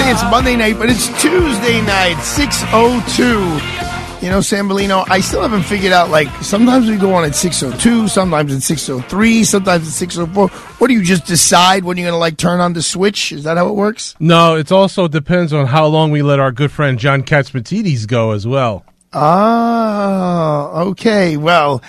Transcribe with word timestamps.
Say 0.00 0.12
it's 0.12 0.22
Monday 0.30 0.56
night, 0.56 0.78
but 0.78 0.88
it's 0.88 1.08
Tuesday 1.20 1.82
night, 1.82 2.16
6.02. 2.16 4.22
You 4.22 4.30
know, 4.30 4.40
Sam 4.40 4.66
Bellino, 4.66 5.04
I 5.10 5.20
still 5.20 5.42
haven't 5.42 5.64
figured 5.64 5.92
out, 5.92 6.08
like, 6.08 6.28
sometimes 6.42 6.88
we 6.88 6.96
go 6.96 7.12
on 7.12 7.26
at 7.26 7.32
6.02, 7.32 8.08
sometimes 8.08 8.50
it's 8.50 8.70
6.03, 8.70 9.44
sometimes 9.44 9.86
it's 9.86 10.16
6.04. 10.16 10.48
What 10.80 10.88
do 10.88 10.94
you 10.94 11.04
just 11.04 11.26
decide 11.26 11.84
when 11.84 11.98
you're 11.98 12.06
going 12.06 12.14
to, 12.14 12.18
like, 12.18 12.38
turn 12.38 12.60
on 12.60 12.72
the 12.72 12.80
switch? 12.80 13.30
Is 13.30 13.44
that 13.44 13.58
how 13.58 13.68
it 13.68 13.74
works? 13.74 14.16
No, 14.18 14.56
it 14.56 14.72
also 14.72 15.06
depends 15.06 15.52
on 15.52 15.66
how 15.66 15.84
long 15.84 16.10
we 16.10 16.22
let 16.22 16.40
our 16.40 16.50
good 16.50 16.72
friend 16.72 16.98
John 16.98 17.22
Catsimatidis 17.22 18.06
go 18.06 18.30
as 18.30 18.46
well. 18.46 18.86
Ah, 19.12 20.80
okay. 20.80 21.36
Well, 21.36 21.82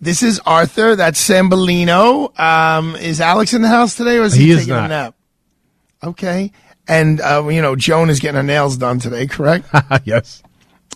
this 0.00 0.22
is 0.22 0.40
Arthur. 0.46 0.96
That's 0.96 1.20
Sam 1.20 1.50
Bellino. 1.50 2.32
Um, 2.40 2.96
is 2.96 3.20
Alex 3.20 3.52
in 3.52 3.60
the 3.60 3.68
house 3.68 3.94
today, 3.94 4.16
or 4.16 4.22
is 4.22 4.32
he, 4.32 4.52
He 4.52 4.56
taking 4.56 4.72
a 4.72 4.88
nap? 4.88 5.14
Okay. 6.02 6.50
And, 6.88 7.20
uh, 7.20 7.46
you 7.48 7.62
know, 7.62 7.76
Joan 7.76 8.08
is 8.10 8.18
getting 8.18 8.36
her 8.36 8.42
nails 8.42 8.78
done 8.78 8.98
today, 8.98 9.26
correct? 9.26 9.68
yes. 10.04 10.42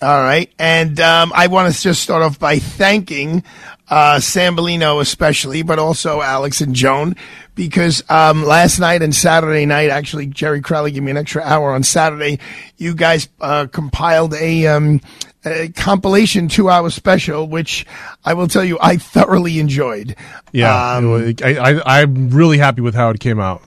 All 0.00 0.20
right. 0.20 0.50
And 0.58 0.98
um, 0.98 1.32
I 1.34 1.46
want 1.46 1.72
to 1.72 1.80
just 1.80 2.02
start 2.02 2.22
off 2.22 2.38
by 2.38 2.58
thanking 2.58 3.44
uh, 3.88 4.18
Sam 4.18 4.56
Bellino 4.56 5.00
especially, 5.00 5.62
but 5.62 5.78
also 5.78 6.20
Alex 6.22 6.60
and 6.60 6.74
Joan, 6.74 7.14
because 7.54 8.02
um, 8.08 8.42
last 8.42 8.80
night 8.80 9.02
and 9.02 9.14
Saturday 9.14 9.64
night, 9.64 9.90
actually, 9.90 10.26
Jerry 10.26 10.60
Crowley 10.60 10.90
gave 10.90 11.02
me 11.02 11.12
an 11.12 11.18
extra 11.18 11.42
hour 11.42 11.72
on 11.72 11.84
Saturday. 11.84 12.40
You 12.78 12.94
guys 12.94 13.28
uh, 13.40 13.66
compiled 13.70 14.34
a, 14.34 14.66
um, 14.66 15.00
a 15.44 15.68
compilation 15.68 16.48
two 16.48 16.68
hour 16.68 16.90
special, 16.90 17.46
which 17.46 17.86
I 18.24 18.34
will 18.34 18.48
tell 18.48 18.64
you 18.64 18.78
I 18.80 18.96
thoroughly 18.96 19.60
enjoyed. 19.60 20.16
Yeah. 20.50 20.96
Um, 20.96 21.34
I, 21.44 21.54
I, 21.56 22.00
I'm 22.00 22.30
really 22.30 22.58
happy 22.58 22.80
with 22.80 22.94
how 22.94 23.10
it 23.10 23.20
came 23.20 23.38
out. 23.38 23.62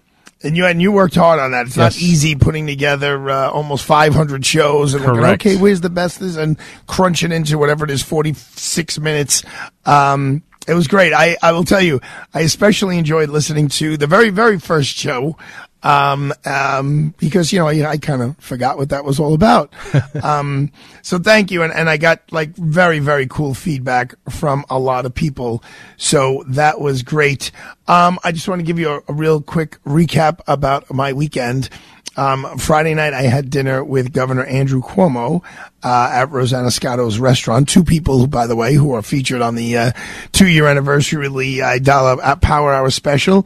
And 0.46 0.56
you 0.56 0.66
and 0.66 0.82
you 0.82 0.92
worked 0.92 1.16
hard 1.16 1.40
on 1.40 1.52
that. 1.52 1.66
It's 1.68 1.76
not 1.78 1.98
easy 1.98 2.36
putting 2.36 2.68
together 2.68 3.30
uh, 3.30 3.50
almost 3.50 3.84
500 3.86 4.46
shows 4.46 4.94
and 4.94 5.04
looking, 5.04 5.22
okay, 5.34 5.56
where's 5.58 5.82
the 5.82 5.90
best 5.90 6.22
is 6.22 6.38
and 6.38 6.58
crunching 6.88 7.32
into 7.32 7.58
whatever 7.58 7.86
it 7.86 7.92
is, 7.92 8.04
46 8.04 9.00
minutes. 9.00 9.44
Um, 9.86 10.44
it 10.68 10.74
was 10.74 10.88
great. 10.88 11.14
I, 11.14 11.38
I 11.42 11.52
will 11.52 11.64
tell 11.64 11.82
you, 11.82 12.00
I 12.34 12.42
especially 12.42 12.98
enjoyed 12.98 13.30
listening 13.30 13.68
to 13.70 13.98
the 13.98 14.08
very, 14.08 14.30
very 14.30 14.60
first 14.60 14.96
show. 14.96 15.38
Um, 15.86 16.34
um, 16.46 17.14
because, 17.20 17.54
you 17.54 17.60
know, 17.60 17.68
I, 17.68 17.92
I 17.92 17.98
kind 17.98 18.24
of 18.24 18.36
forgot 18.40 18.78
what 18.78 18.90
that 18.90 19.06
was 19.06 19.20
all 19.20 19.36
about. 19.36 19.72
um, 20.24 20.72
so 21.04 21.20
thank 21.20 21.52
you. 21.52 21.62
And, 21.62 21.72
and 21.72 21.88
I 21.92 21.98
got 21.98 22.22
like 22.32 22.56
very, 22.56 22.98
very 22.98 23.28
cool 23.28 23.54
feedback 23.54 24.16
from 24.28 24.66
a 24.72 24.80
lot 24.80 25.06
of 25.06 25.14
people. 25.14 25.64
So 25.98 26.44
that 26.48 26.82
was 26.82 27.04
great. 27.04 27.52
Um, 27.88 28.18
I 28.24 28.32
just 28.32 28.48
want 28.48 28.62
to 28.62 28.66
give 28.66 28.80
you 28.80 28.90
a, 28.90 29.02
a 29.08 29.14
real 29.14 29.42
quick 29.42 29.78
recap 29.84 30.40
about 30.48 30.92
my 30.92 31.14
weekend. 31.14 31.70
Um, 32.18 32.58
Friday 32.58 32.96
night, 32.96 33.14
I 33.14 33.24
had 33.24 33.52
dinner 33.52 33.84
with 33.84 34.12
Governor 34.12 34.46
Andrew 34.46 34.82
Cuomo 34.82 35.44
uh, 35.84 36.10
at 36.14 36.32
Rosanna 36.32 36.70
Scotto's 36.70 37.20
restaurant. 37.20 37.70
Two 37.70 37.84
people, 37.84 38.20
who, 38.20 38.28
by 38.28 38.48
the 38.48 38.56
way, 38.56 38.74
who 38.74 38.94
are 38.94 39.02
featured 39.04 39.42
on 39.42 39.54
the 39.56 39.78
uh, 39.78 39.92
two-year 40.32 40.66
anniversary 40.66 41.28
of 41.28 41.34
the 41.34 41.60
Aidala 41.60 42.24
at 42.24 42.42
Power 42.42 42.74
Hour 42.74 42.90
special, 42.90 43.46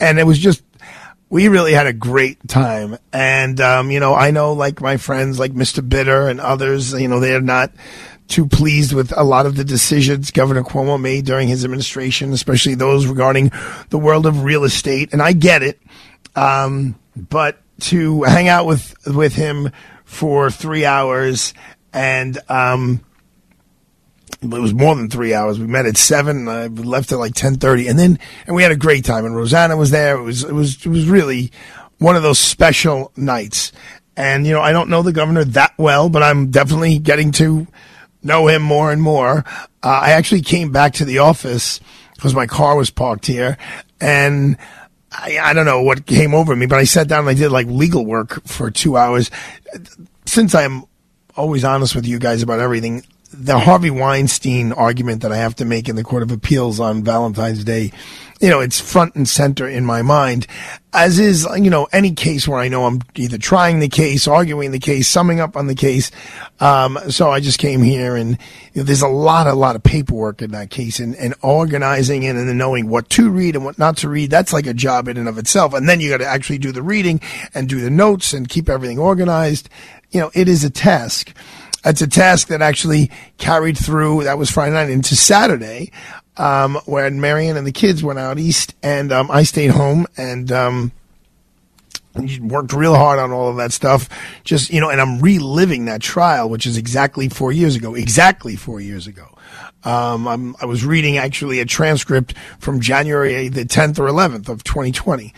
and 0.00 0.18
it 0.18 0.24
was 0.24 0.38
just 0.38 0.62
we 1.28 1.48
really 1.48 1.72
had 1.72 1.86
a 1.86 1.92
great 1.92 2.46
time. 2.48 2.98
And, 3.12 3.60
um, 3.60 3.90
you 3.90 4.00
know, 4.00 4.14
I 4.14 4.30
know 4.30 4.52
like 4.52 4.80
my 4.80 4.96
friends 4.96 5.38
like 5.38 5.52
Mr. 5.52 5.86
Bitter 5.86 6.28
and 6.28 6.40
others, 6.40 6.92
you 6.92 7.08
know, 7.08 7.20
they're 7.20 7.40
not 7.40 7.72
too 8.28 8.46
pleased 8.46 8.92
with 8.92 9.16
a 9.16 9.22
lot 9.22 9.46
of 9.46 9.56
the 9.56 9.64
decisions 9.64 10.30
Governor 10.30 10.62
Cuomo 10.62 11.00
made 11.00 11.24
during 11.24 11.48
his 11.48 11.64
administration, 11.64 12.32
especially 12.32 12.74
those 12.74 13.06
regarding 13.06 13.52
the 13.90 13.98
world 13.98 14.26
of 14.26 14.44
real 14.44 14.64
estate. 14.64 15.12
And 15.12 15.22
I 15.22 15.32
get 15.32 15.62
it. 15.62 15.80
Um, 16.34 16.96
but 17.16 17.58
to 17.80 18.22
hang 18.22 18.48
out 18.48 18.66
with, 18.66 18.94
with 19.06 19.34
him 19.34 19.70
for 20.04 20.50
three 20.50 20.84
hours 20.84 21.54
and, 21.92 22.38
um, 22.48 23.00
it 24.42 24.48
was 24.48 24.74
more 24.74 24.94
than 24.94 25.08
three 25.08 25.34
hours. 25.34 25.58
We 25.58 25.66
met 25.66 25.86
at 25.86 25.96
seven. 25.96 26.48
I 26.48 26.66
left 26.66 27.12
at 27.12 27.18
like 27.18 27.34
ten 27.34 27.56
thirty, 27.56 27.88
and 27.88 27.98
then 27.98 28.18
and 28.46 28.54
we 28.54 28.62
had 28.62 28.72
a 28.72 28.76
great 28.76 29.04
time. 29.04 29.24
And 29.24 29.34
Rosanna 29.36 29.76
was 29.76 29.90
there. 29.90 30.16
It 30.16 30.22
was 30.22 30.44
it 30.44 30.52
was 30.52 30.84
it 30.84 30.88
was 30.88 31.08
really 31.08 31.52
one 31.98 32.16
of 32.16 32.22
those 32.22 32.38
special 32.38 33.12
nights. 33.16 33.72
And 34.16 34.46
you 34.46 34.52
know, 34.52 34.60
I 34.60 34.72
don't 34.72 34.90
know 34.90 35.02
the 35.02 35.12
governor 35.12 35.44
that 35.44 35.74
well, 35.78 36.08
but 36.08 36.22
I'm 36.22 36.50
definitely 36.50 36.98
getting 36.98 37.32
to 37.32 37.66
know 38.22 38.48
him 38.48 38.62
more 38.62 38.90
and 38.90 39.00
more. 39.02 39.44
Uh, 39.82 40.00
I 40.02 40.12
actually 40.12 40.42
came 40.42 40.72
back 40.72 40.94
to 40.94 41.04
the 41.04 41.18
office 41.18 41.80
because 42.14 42.34
my 42.34 42.46
car 42.46 42.76
was 42.76 42.90
parked 42.90 43.26
here, 43.26 43.56
and 44.00 44.56
I, 45.12 45.38
I 45.40 45.52
don't 45.52 45.66
know 45.66 45.82
what 45.82 46.06
came 46.06 46.34
over 46.34 46.54
me, 46.56 46.66
but 46.66 46.78
I 46.78 46.84
sat 46.84 47.08
down 47.08 47.20
and 47.20 47.28
I 47.28 47.34
did 47.34 47.50
like 47.50 47.66
legal 47.66 48.04
work 48.04 48.42
for 48.46 48.70
two 48.70 48.96
hours. 48.96 49.30
Since 50.26 50.54
I'm 50.54 50.84
always 51.36 51.64
honest 51.64 51.94
with 51.94 52.06
you 52.06 52.18
guys 52.18 52.42
about 52.42 52.60
everything, 52.60 53.04
the 53.38 53.58
Harvey 53.58 53.90
Weinstein 53.90 54.72
argument 54.72 55.22
that 55.22 55.32
I 55.32 55.36
have 55.36 55.56
to 55.56 55.64
make 55.64 55.88
in 55.88 55.96
the 55.96 56.04
Court 56.04 56.22
of 56.22 56.30
Appeals 56.30 56.80
on 56.80 57.04
Valentine's 57.04 57.64
Day, 57.64 57.92
you 58.40 58.50
know, 58.50 58.60
it's 58.60 58.80
front 58.80 59.14
and 59.14 59.28
center 59.28 59.68
in 59.68 59.84
my 59.84 60.02
mind, 60.02 60.46
as 60.92 61.18
is, 61.18 61.46
you 61.56 61.70
know, 61.70 61.88
any 61.92 62.12
case 62.12 62.46
where 62.46 62.58
I 62.58 62.68
know 62.68 62.84
I'm 62.84 63.00
either 63.14 63.38
trying 63.38 63.80
the 63.80 63.88
case, 63.88 64.28
arguing 64.28 64.72
the 64.72 64.78
case, 64.78 65.08
summing 65.08 65.40
up 65.40 65.56
on 65.56 65.66
the 65.66 65.74
case. 65.74 66.10
Um, 66.60 66.98
so 67.08 67.30
I 67.30 67.40
just 67.40 67.58
came 67.58 67.82
here 67.82 68.14
and 68.14 68.32
you 68.74 68.80
know, 68.80 68.82
there's 68.82 69.02
a 69.02 69.08
lot, 69.08 69.46
a 69.46 69.54
lot 69.54 69.76
of 69.76 69.82
paperwork 69.82 70.42
in 70.42 70.50
that 70.52 70.70
case 70.70 71.00
and, 71.00 71.14
and 71.16 71.34
organizing 71.42 72.24
it 72.24 72.36
and 72.36 72.48
then 72.48 72.58
knowing 72.58 72.88
what 72.88 73.08
to 73.10 73.30
read 73.30 73.56
and 73.56 73.64
what 73.64 73.78
not 73.78 73.96
to 73.98 74.08
read. 74.08 74.30
That's 74.30 74.52
like 74.52 74.66
a 74.66 74.74
job 74.74 75.08
in 75.08 75.16
and 75.16 75.28
of 75.28 75.38
itself. 75.38 75.72
And 75.72 75.88
then 75.88 76.00
you 76.00 76.10
got 76.10 76.18
to 76.18 76.26
actually 76.26 76.58
do 76.58 76.72
the 76.72 76.82
reading 76.82 77.20
and 77.54 77.68
do 77.68 77.80
the 77.80 77.90
notes 77.90 78.32
and 78.32 78.48
keep 78.48 78.68
everything 78.68 78.98
organized. 78.98 79.68
You 80.10 80.20
know, 80.20 80.30
it 80.34 80.48
is 80.48 80.62
a 80.62 80.70
task. 80.70 81.34
It's 81.86 82.02
a 82.02 82.08
task 82.08 82.48
that 82.48 82.62
actually 82.62 83.10
carried 83.38 83.78
through. 83.78 84.24
That 84.24 84.38
was 84.38 84.50
Friday 84.50 84.74
night 84.74 84.90
into 84.90 85.14
Saturday, 85.14 85.92
um, 86.36 86.78
when 86.84 87.20
Marion 87.20 87.56
and 87.56 87.66
the 87.66 87.72
kids 87.72 88.02
went 88.02 88.18
out 88.18 88.38
east, 88.38 88.74
and 88.82 89.12
um, 89.12 89.30
I 89.30 89.44
stayed 89.44 89.70
home 89.70 90.06
and 90.16 90.50
um, 90.50 90.92
worked 92.40 92.72
real 92.72 92.94
hard 92.94 93.18
on 93.18 93.30
all 93.30 93.48
of 93.48 93.56
that 93.56 93.72
stuff. 93.72 94.08
Just 94.44 94.72
you 94.72 94.80
know, 94.80 94.90
and 94.90 95.00
I'm 95.00 95.20
reliving 95.20 95.86
that 95.86 96.02
trial, 96.02 96.48
which 96.48 96.66
is 96.66 96.76
exactly 96.76 97.28
four 97.28 97.52
years 97.52 97.76
ago. 97.76 97.94
Exactly 97.94 98.56
four 98.56 98.80
years 98.80 99.06
ago. 99.06 99.28
Um, 99.84 100.56
I 100.60 100.66
was 100.66 100.84
reading 100.84 101.16
actually 101.16 101.60
a 101.60 101.64
transcript 101.64 102.34
from 102.58 102.80
January 102.80 103.48
the 103.48 103.64
10th 103.64 104.00
or 104.00 104.08
11th 104.08 104.48
of 104.48 104.64
2020. 104.64 105.32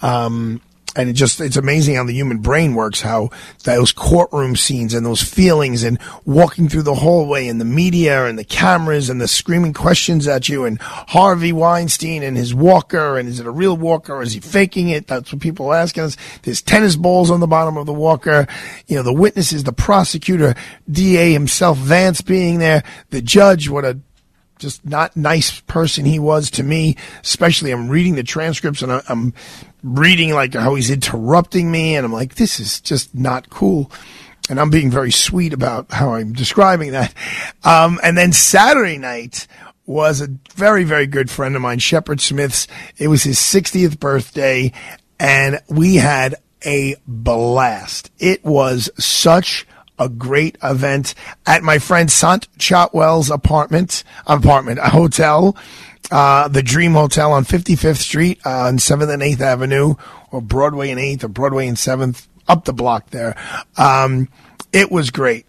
Um, 0.00 0.60
and 0.94 1.08
it 1.08 1.14
just 1.14 1.40
it's 1.40 1.56
amazing 1.56 1.94
how 1.94 2.04
the 2.04 2.12
human 2.12 2.38
brain 2.38 2.74
works 2.74 3.00
how 3.00 3.30
those 3.64 3.92
courtroom 3.92 4.56
scenes 4.56 4.94
and 4.94 5.06
those 5.06 5.22
feelings 5.22 5.82
and 5.82 5.98
walking 6.24 6.68
through 6.68 6.82
the 6.82 6.94
hallway 6.94 7.46
and 7.48 7.60
the 7.60 7.64
media 7.64 8.26
and 8.26 8.38
the 8.38 8.44
cameras 8.44 9.08
and 9.08 9.20
the 9.20 9.28
screaming 9.28 9.72
questions 9.72 10.26
at 10.28 10.48
you 10.48 10.64
and 10.64 10.80
Harvey 10.80 11.52
Weinstein 11.52 12.22
and 12.22 12.36
his 12.36 12.54
walker 12.54 13.16
and 13.18 13.28
is 13.28 13.40
it 13.40 13.46
a 13.46 13.50
real 13.50 13.76
walker? 13.76 14.20
Is 14.22 14.32
he 14.32 14.40
faking 14.40 14.88
it? 14.88 15.06
That's 15.06 15.32
what 15.32 15.40
people 15.40 15.68
are 15.68 15.76
asking 15.76 16.04
us. 16.04 16.16
There's 16.42 16.62
tennis 16.62 16.96
balls 16.96 17.30
on 17.30 17.40
the 17.40 17.46
bottom 17.46 17.76
of 17.76 17.86
the 17.86 17.92
walker. 17.92 18.46
You 18.86 18.96
know 18.96 19.02
the 19.02 19.12
witnesses 19.12 19.64
the 19.64 19.72
prosecutor 19.72 20.54
DA 20.90 21.32
himself 21.32 21.78
Vance 21.78 22.20
being 22.20 22.58
there 22.58 22.82
the 23.10 23.22
judge 23.22 23.68
what 23.68 23.84
a 23.84 23.98
just 24.62 24.86
not 24.86 25.16
nice 25.16 25.60
person 25.60 26.04
he 26.04 26.18
was 26.18 26.50
to 26.52 26.62
me. 26.62 26.96
Especially, 27.20 27.72
I'm 27.72 27.88
reading 27.88 28.14
the 28.14 28.22
transcripts 28.22 28.80
and 28.80 28.92
I, 28.92 29.02
I'm 29.08 29.34
reading 29.82 30.32
like 30.32 30.54
how 30.54 30.74
he's 30.74 30.90
interrupting 30.90 31.70
me, 31.70 31.96
and 31.96 32.04
I'm 32.04 32.12
like, 32.12 32.34
this 32.36 32.60
is 32.60 32.80
just 32.80 33.14
not 33.14 33.50
cool. 33.50 33.90
And 34.50 34.58
I'm 34.58 34.70
being 34.70 34.90
very 34.90 35.12
sweet 35.12 35.52
about 35.52 35.90
how 35.92 36.14
I'm 36.14 36.32
describing 36.32 36.92
that. 36.92 37.14
Um, 37.64 38.00
and 38.02 38.18
then 38.18 38.32
Saturday 38.32 38.98
night 38.98 39.46
was 39.86 40.20
a 40.20 40.28
very, 40.54 40.84
very 40.84 41.06
good 41.06 41.30
friend 41.30 41.56
of 41.56 41.62
mine, 41.62 41.78
Shepard 41.78 42.20
Smith's. 42.20 42.66
It 42.98 43.08
was 43.08 43.22
his 43.22 43.38
60th 43.38 43.98
birthday, 43.98 44.72
and 45.18 45.60
we 45.68 45.96
had 45.96 46.36
a 46.64 46.96
blast. 47.06 48.10
It 48.18 48.44
was 48.44 48.90
such 48.98 49.66
a 49.98 50.08
great 50.08 50.58
event 50.62 51.14
at 51.46 51.62
my 51.62 51.78
friend 51.78 52.10
Sant 52.10 52.48
Chotwell's 52.58 53.30
apartment, 53.30 54.04
apartment, 54.26 54.78
a 54.78 54.88
hotel, 54.88 55.56
uh, 56.10 56.48
the 56.48 56.62
Dream 56.62 56.92
Hotel 56.92 57.32
on 57.32 57.44
55th 57.44 57.96
Street 57.98 58.40
uh, 58.44 58.66
on 58.66 58.78
7th 58.78 59.12
and 59.12 59.22
8th 59.22 59.40
Avenue, 59.40 59.94
or 60.30 60.42
Broadway 60.42 60.90
and 60.90 61.00
8th, 61.00 61.24
or 61.24 61.28
Broadway 61.28 61.66
and 61.66 61.76
7th, 61.76 62.26
up 62.48 62.64
the 62.64 62.72
block 62.72 63.10
there. 63.10 63.36
Um, 63.76 64.28
it 64.72 64.90
was 64.90 65.10
great. 65.10 65.46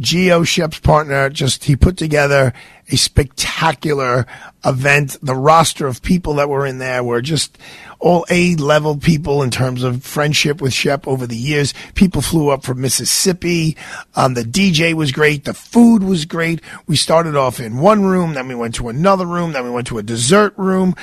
Gio 0.00 0.46
Shep's 0.46 0.78
partner 0.78 1.30
just 1.30 1.64
he 1.64 1.76
put 1.76 1.96
together 1.96 2.52
a 2.90 2.96
spectacular 2.96 4.26
event. 4.64 5.16
The 5.22 5.34
roster 5.34 5.86
of 5.86 6.02
people 6.02 6.34
that 6.34 6.48
were 6.48 6.66
in 6.66 6.78
there 6.78 7.02
were 7.02 7.20
just 7.20 7.58
all 7.98 8.26
A 8.28 8.54
level 8.56 8.96
people 8.98 9.42
in 9.42 9.50
terms 9.50 9.82
of 9.82 10.04
friendship 10.04 10.60
with 10.60 10.72
Shep 10.72 11.08
over 11.08 11.26
the 11.26 11.36
years. 11.36 11.72
People 11.94 12.20
flew 12.20 12.50
up 12.50 12.62
from 12.62 12.80
Mississippi. 12.80 13.76
Um, 14.14 14.34
the 14.34 14.42
DJ 14.42 14.92
was 14.94 15.12
great. 15.12 15.44
The 15.44 15.54
food 15.54 16.02
was 16.02 16.24
great. 16.24 16.60
We 16.86 16.96
started 16.96 17.36
off 17.36 17.58
in 17.58 17.78
one 17.78 18.04
room, 18.04 18.34
then 18.34 18.48
we 18.48 18.54
went 18.54 18.74
to 18.76 18.88
another 18.88 19.26
room, 19.26 19.52
then 19.52 19.64
we 19.64 19.70
went 19.70 19.86
to 19.88 19.98
a 19.98 20.02
dessert 20.02 20.52
room. 20.56 20.94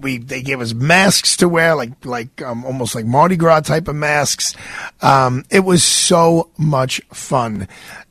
We 0.00 0.18
they 0.18 0.42
gave 0.42 0.60
us 0.60 0.74
masks 0.74 1.36
to 1.38 1.48
wear, 1.48 1.74
like 1.74 2.04
like 2.04 2.42
um, 2.42 2.64
almost 2.64 2.94
like 2.94 3.06
Mardi 3.06 3.36
Gras 3.36 3.60
type 3.60 3.88
of 3.88 3.96
masks. 3.96 4.54
Um, 5.00 5.44
it 5.50 5.60
was 5.60 5.84
so 5.84 6.50
much 6.58 7.00
fun, 7.12 7.68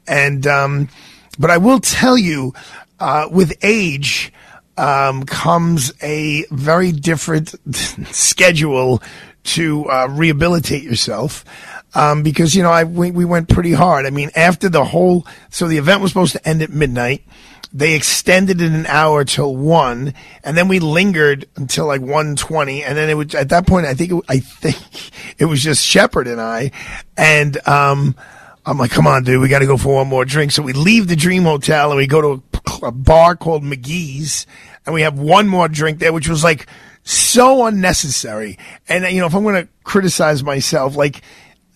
and 0.10 0.46
um, 0.48 0.90
but 1.38 1.50
I 1.50 1.58
will 1.58 1.80
tell 1.80 2.18
you, 2.18 2.54
uh, 3.00 3.30
with 3.32 3.54
age 3.62 4.34
um, 4.76 5.24
comes 5.24 5.94
a 6.02 6.46
very 6.52 6.92
different 6.92 7.56
schedule 8.14 9.02
to 9.44 9.90
uh, 9.90 10.08
rehabilitate 10.10 10.84
yourself. 10.84 11.46
Um, 11.96 12.22
because 12.24 12.56
you 12.56 12.62
know, 12.62 12.72
I 12.72 12.84
we, 12.84 13.12
we 13.12 13.26
went 13.26 13.50
pretty 13.50 13.74
hard. 13.74 14.06
I 14.06 14.10
mean, 14.10 14.30
after 14.36 14.70
the 14.70 14.86
whole, 14.86 15.26
so 15.50 15.68
the 15.68 15.78
event 15.78 16.02
was 16.02 16.12
supposed 16.12 16.34
to 16.34 16.48
end 16.48 16.62
at 16.62 16.70
midnight. 16.70 17.24
They 17.72 17.94
extended 17.94 18.62
it 18.62 18.72
an 18.72 18.88
hour 18.88 19.24
till 19.26 19.56
one, 19.56 20.16
and 20.44 20.58
then 20.58 20.68
we 20.68 20.80
lingered 20.80 21.48
until 21.56 21.86
like 21.86 22.02
one 22.02 22.36
twenty, 22.36 22.84
and 22.84 22.98
then 22.98 23.10
it 23.10 23.14
was 23.14 23.36
at 23.36 23.50
that 23.50 23.68
point. 23.68 23.86
I 23.86 23.94
think 23.94 24.12
it, 24.12 24.24
I 24.28 24.40
think 24.40 24.78
it 25.38 25.46
was 25.46 25.64
just 25.64 25.86
Shepard 25.86 26.28
and 26.28 26.42
I, 26.42 26.72
and 27.16 27.58
um, 27.68 28.16
I'm 28.70 28.78
like, 28.78 28.92
come 28.92 29.08
on, 29.08 29.24
dude, 29.24 29.42
we 29.42 29.48
got 29.48 29.60
to 29.60 29.66
go 29.66 29.78
for 29.78 29.96
one 29.96 30.08
more 30.08 30.26
drink. 30.26 30.52
So 30.52 30.62
we 30.62 30.74
leave 30.74 31.08
the 31.08 31.16
Dream 31.16 31.42
Hotel 31.42 31.90
and 31.90 31.98
we 31.98 32.06
go 32.06 32.22
to 32.22 32.44
a, 32.84 32.88
a 32.88 32.92
bar 32.92 33.36
called 33.36 33.64
McGee's, 33.64 34.46
and 34.86 34.94
we 34.94 35.02
have 35.02 35.18
one 35.18 35.48
more 35.48 35.68
drink 35.68 35.98
there, 35.98 36.14
which 36.14 36.30
was 36.30 36.44
like 36.44 36.68
so 37.02 37.66
unnecessary. 37.66 38.60
And 38.88 39.12
you 39.12 39.22
know, 39.22 39.26
if 39.26 39.34
I'm 39.34 39.42
going 39.42 39.66
to 39.66 39.68
criticize 39.84 40.44
myself, 40.44 40.96
like 40.96 41.24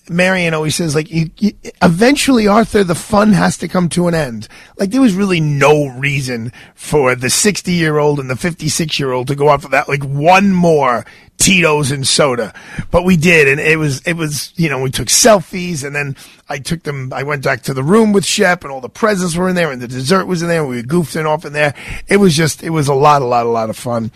Marion 0.10 0.54
always 0.54 0.76
says, 0.76 0.96
like, 0.96 1.10
you, 1.10 1.30
you, 1.38 1.54
eventually, 1.82 2.48
Arthur, 2.48 2.84
the 2.84 2.96
fun 2.96 3.32
has 3.32 3.58
to 3.60 3.70
come 3.70 3.88
to 3.90 4.08
an 4.08 4.14
end. 4.14 4.50
Like, 4.78 4.92
there 4.92 5.02
was 5.02 5.16
really 5.16 5.40
no 5.40 5.88
reason 5.88 6.52
for 6.76 7.16
the 7.16 7.30
60 7.30 7.72
year 7.72 7.98
old 7.98 8.20
and 8.20 8.30
the 8.30 8.36
56 8.36 9.00
year 9.00 9.14
old 9.14 9.28
to 9.28 9.36
go 9.36 9.50
out 9.50 9.62
for 9.62 9.70
that, 9.70 9.88
like, 9.88 10.04
one 10.04 10.52
more 10.52 11.06
Tito's 11.38 11.92
and 11.92 12.06
soda. 12.06 12.54
But 12.92 13.06
we 13.06 13.16
did, 13.16 13.48
and 13.48 13.62
it 13.62 13.78
was, 13.78 14.02
it 14.02 14.14
was, 14.14 14.54
you 14.58 14.70
know, 14.70 14.82
we 14.82 14.92
took 14.92 15.08
selfies, 15.08 15.86
and 15.86 15.96
then 15.96 16.18
I 16.50 16.60
took 16.60 16.84
them, 16.84 17.14
I 17.14 17.24
went 17.24 17.44
back 17.44 17.64
to 17.64 17.74
the 17.74 17.84
room 17.84 18.12
with 18.12 18.26
Shep, 18.26 18.64
and 18.64 18.74
all 18.74 18.82
the 18.82 18.90
presents 18.90 19.38
were 19.38 19.48
in 19.48 19.56
there, 19.56 19.72
and 19.72 19.82
the 19.82 19.88
dessert 19.88 20.26
was 20.26 20.42
in 20.42 20.50
there, 20.50 20.62
and 20.62 20.70
we 20.70 20.78
were 20.78 20.84
goofing 20.84 21.26
off 21.26 21.46
in 21.46 21.54
there. 21.54 21.74
It 22.08 22.18
was 22.18 22.36
just, 22.36 22.62
it 22.62 22.72
was 22.72 22.90
a 22.90 22.94
lot, 22.94 23.22
a 23.22 23.26
lot, 23.26 23.46
a 23.46 23.50
lot 23.50 23.70
of 23.70 23.78
fun. 23.78 24.12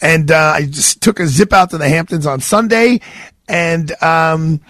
And, 0.00 0.30
uh, 0.30 0.54
I 0.56 0.66
just 0.66 1.02
took 1.02 1.20
a 1.20 1.26
zip 1.26 1.52
out 1.52 1.70
to 1.70 1.78
the 1.78 1.88
Hamptons 1.88 2.26
on 2.26 2.40
Sunday, 2.40 3.00
and, 3.48 3.90
um, 4.02 4.60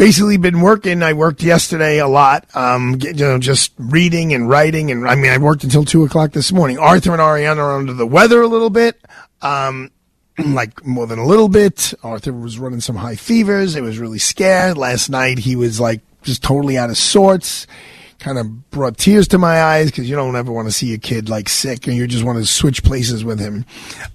basically 0.00 0.38
been 0.38 0.62
working. 0.62 1.02
I 1.02 1.12
worked 1.12 1.42
yesterday 1.42 1.98
a 1.98 2.08
lot, 2.08 2.46
um, 2.56 2.96
you 3.02 3.12
know, 3.12 3.38
just 3.38 3.74
reading 3.76 4.32
and 4.32 4.48
writing. 4.48 4.90
And 4.90 5.06
I 5.06 5.14
mean, 5.14 5.30
I 5.30 5.36
worked 5.36 5.62
until 5.62 5.84
two 5.84 6.04
o'clock 6.04 6.32
this 6.32 6.52
morning. 6.52 6.78
Arthur 6.78 7.12
and 7.12 7.20
Ariana 7.20 7.58
are 7.58 7.76
under 7.76 7.92
the 7.92 8.06
weather 8.06 8.40
a 8.40 8.46
little 8.46 8.70
bit. 8.70 8.98
Um, 9.42 9.90
like 10.38 10.86
more 10.86 11.06
than 11.06 11.18
a 11.18 11.26
little 11.26 11.50
bit. 11.50 11.92
Arthur 12.02 12.32
was 12.32 12.58
running 12.58 12.80
some 12.80 12.96
high 12.96 13.14
fevers. 13.14 13.76
It 13.76 13.82
was 13.82 13.98
really 13.98 14.18
scared. 14.18 14.78
Last 14.78 15.10
night 15.10 15.38
he 15.38 15.54
was 15.54 15.78
like 15.78 16.00
just 16.22 16.42
totally 16.42 16.78
out 16.78 16.88
of 16.88 16.96
sorts. 16.96 17.66
Kind 18.20 18.38
of 18.38 18.70
brought 18.70 18.96
tears 18.96 19.28
to 19.28 19.38
my 19.38 19.62
eyes 19.62 19.90
because 19.90 20.08
you 20.08 20.16
don't 20.16 20.34
ever 20.34 20.50
want 20.50 20.66
to 20.66 20.72
see 20.72 20.94
a 20.94 20.98
kid 20.98 21.28
like 21.28 21.50
sick 21.50 21.86
and 21.86 21.96
you 21.96 22.06
just 22.06 22.24
want 22.24 22.38
to 22.38 22.46
switch 22.46 22.82
places 22.82 23.22
with 23.22 23.38
him. 23.38 23.66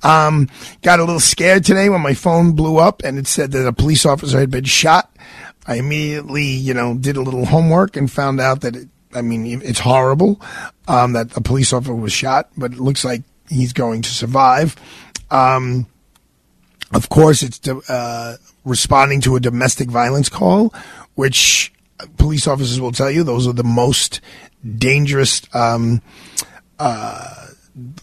Um, 0.02 0.50
got 0.82 1.00
a 1.00 1.04
little 1.04 1.20
scared 1.20 1.64
today 1.64 1.90
when 1.90 2.02
my 2.02 2.16
phone 2.16 2.54
blew 2.54 2.78
up 2.78 3.04
and 3.04 3.20
it 3.20 3.28
said 3.28 3.52
that 3.52 3.68
a 3.68 3.74
police 3.74 4.04
officer 4.04 4.40
had 4.40 4.50
been 4.50 4.64
shot. 4.64 5.12
I 5.68 5.76
immediately, 5.76 6.46
you 6.46 6.74
know, 6.74 6.96
did 6.96 7.18
a 7.18 7.22
little 7.22 7.46
homework 7.46 7.96
and 7.96 8.12
found 8.12 8.40
out 8.40 8.62
that 8.62 8.76
it, 8.76 8.88
I 9.14 9.22
mean, 9.22 9.62
it's 9.62 9.80
horrible 9.80 10.42
um, 10.88 11.14
that 11.14 11.36
a 11.36 11.42
police 11.42 11.74
officer 11.74 11.96
was 11.96 12.14
shot, 12.14 12.50
but 12.58 12.74
it 12.74 12.80
looks 12.80 13.06
like 13.06 13.24
he's 13.50 13.74
going 13.74 14.02
to 14.04 14.10
survive. 14.10 14.76
Um, 15.32 15.88
of 16.92 17.10
course, 17.10 17.42
it's 17.42 17.68
uh, 17.68 18.38
responding 18.64 19.22
to 19.22 19.36
a 19.36 19.40
domestic 19.40 19.90
violence 19.90 20.30
call, 20.30 20.74
which 21.16 21.74
police 22.18 22.48
officers 22.48 22.80
will 22.80 22.92
tell 22.92 23.10
you 23.10 23.24
those 23.24 23.48
are 23.48 23.54
the 23.54 23.64
most 23.64 24.22
dangerous. 24.78 25.42
Um, 25.54 26.02
uh, 26.78 27.48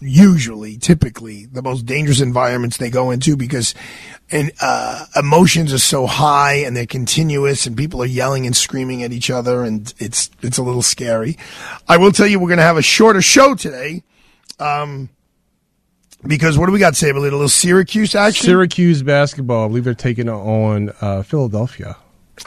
usually, 0.01 0.77
typically, 0.77 1.45
the 1.45 1.61
most 1.61 1.85
dangerous 1.85 2.21
environments 2.21 2.77
they 2.77 2.89
go 2.89 3.11
into 3.11 3.35
because 3.35 3.73
and 4.33 4.51
uh, 4.59 5.05
emotions 5.15 5.71
are 5.71 5.79
so 5.79 6.07
high 6.07 6.55
and 6.55 6.75
they're 6.75 6.87
continuous, 6.87 7.67
and 7.67 7.77
people 7.77 8.01
are 8.01 8.07
yelling 8.07 8.45
and 8.47 8.55
screaming 8.55 9.03
at 9.03 9.13
each 9.13 9.29
other, 9.29 9.63
and 9.63 9.93
it's 9.99 10.31
it's 10.41 10.57
a 10.57 10.63
little 10.63 10.81
scary. 10.81 11.37
I 11.87 11.97
will 11.97 12.11
tell 12.11 12.27
you, 12.27 12.39
we're 12.39 12.47
going 12.47 12.57
to 12.57 12.63
have 12.63 12.77
a 12.77 12.81
shorter 12.81 13.21
show 13.21 13.53
today. 13.53 14.03
Um, 14.59 15.09
because 16.25 16.57
what 16.57 16.65
do 16.65 16.71
we 16.71 16.79
got, 16.79 16.95
Saber? 16.95 17.19
A 17.19 17.21
little 17.21 17.47
Syracuse 17.47 18.15
action. 18.15 18.45
Syracuse 18.45 19.03
basketball. 19.03 19.65
I 19.65 19.67
believe 19.67 19.83
they're 19.83 19.93
taking 19.93 20.29
on 20.29 20.91
uh, 20.99 21.21
Philadelphia. 21.21 21.97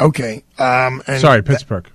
Okay. 0.01 0.43
Um, 0.59 1.03
and 1.07 1.21
Sorry, 1.21 1.43
Pittsburgh. 1.43 1.85
That, 1.85 1.93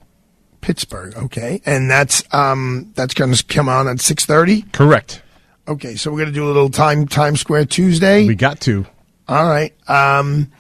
Pittsburgh. 0.62 1.16
Okay, 1.18 1.62
and 1.66 1.90
that's 1.90 2.24
um, 2.34 2.94
that's 2.96 3.14
going 3.14 3.34
to 3.34 3.44
come 3.44 3.68
on 3.68 3.88
at 3.88 4.00
six 4.00 4.26
thirty. 4.26 4.62
Correct. 4.62 5.22
Okay, 5.68 5.96
so 5.96 6.12
we're 6.12 6.20
going 6.20 6.30
to 6.30 6.34
do 6.34 6.46
a 6.46 6.48
little 6.48 6.70
time 6.70 7.08
Times 7.08 7.42
Square 7.42 7.66
Tuesday. 7.66 8.26
We 8.28 8.36
got 8.36 8.62
to. 8.62 8.86
All 9.32 9.48
right. 9.48 9.74
Um, 9.90 10.52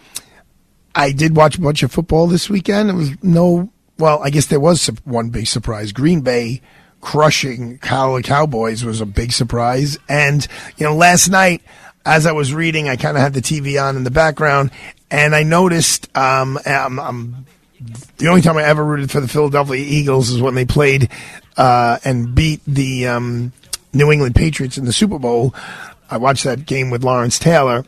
I 0.95 1.11
did 1.11 1.35
watch 1.35 1.57
a 1.57 1.61
bunch 1.61 1.83
of 1.83 1.91
football 1.91 2.27
this 2.27 2.49
weekend. 2.49 2.89
It 2.89 2.93
was 2.93 3.11
no, 3.21 3.69
well, 3.97 4.23
I 4.23 4.29
guess 4.29 4.45
there 4.45 4.61
was 4.61 4.87
one 5.03 5.29
big 5.29 5.47
surprise. 5.47 5.91
Green 5.91 6.21
Bay 6.21 6.61
crushing 7.01 7.79
Cow- 7.79 8.21
Cowboys 8.21 8.85
was 8.85 9.01
a 9.01 9.05
big 9.05 9.33
surprise. 9.33 9.99
And, 10.07 10.47
you 10.77 10.85
know, 10.85 10.95
last 10.95 11.27
night, 11.27 11.63
as 12.05 12.25
I 12.25 12.31
was 12.31 12.53
reading, 12.53 12.87
I 12.87 12.95
kind 12.95 13.17
of 13.17 13.23
had 13.23 13.33
the 13.33 13.41
TV 13.41 13.81
on 13.81 13.97
in 13.97 14.05
the 14.05 14.11
background, 14.11 14.71
and 15.09 15.35
I 15.35 15.43
noticed 15.43 16.15
um, 16.17 16.57
I'm, 16.65 16.97
I'm, 16.97 17.45
the 18.19 18.27
only 18.27 18.41
time 18.41 18.57
I 18.57 18.63
ever 18.63 18.85
rooted 18.85 19.11
for 19.11 19.19
the 19.19 19.27
Philadelphia 19.27 19.83
Eagles 19.85 20.29
is 20.29 20.41
when 20.41 20.55
they 20.55 20.65
played 20.65 21.09
uh, 21.57 21.99
and 22.05 22.33
beat 22.33 22.61
the 22.65 23.07
um, 23.07 23.51
New 23.91 24.11
England 24.13 24.35
Patriots 24.35 24.77
in 24.77 24.85
the 24.85 24.93
Super 24.93 25.19
Bowl. 25.19 25.53
I 26.09 26.17
watched 26.17 26.45
that 26.45 26.65
game 26.65 26.89
with 26.89 27.03
Lawrence 27.03 27.37
Taylor. 27.37 27.85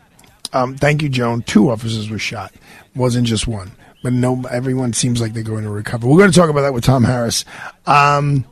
Um, 0.53 0.75
thank 0.75 1.01
you, 1.01 1.09
Joan. 1.09 1.41
Two 1.41 1.69
officers 1.69 2.09
were 2.09 2.19
shot. 2.19 2.53
Wasn't 2.95 3.27
just 3.27 3.47
one. 3.47 3.71
But 4.03 4.13
no, 4.13 4.43
everyone 4.51 4.93
seems 4.93 5.21
like 5.21 5.33
they're 5.33 5.43
going 5.43 5.63
to 5.63 5.69
recover. 5.69 6.07
We're 6.07 6.17
going 6.17 6.31
to 6.31 6.37
talk 6.37 6.49
about 6.49 6.61
that 6.61 6.73
with 6.73 6.83
Tom 6.83 7.03
Harris. 7.03 7.45
Um, 7.85 8.45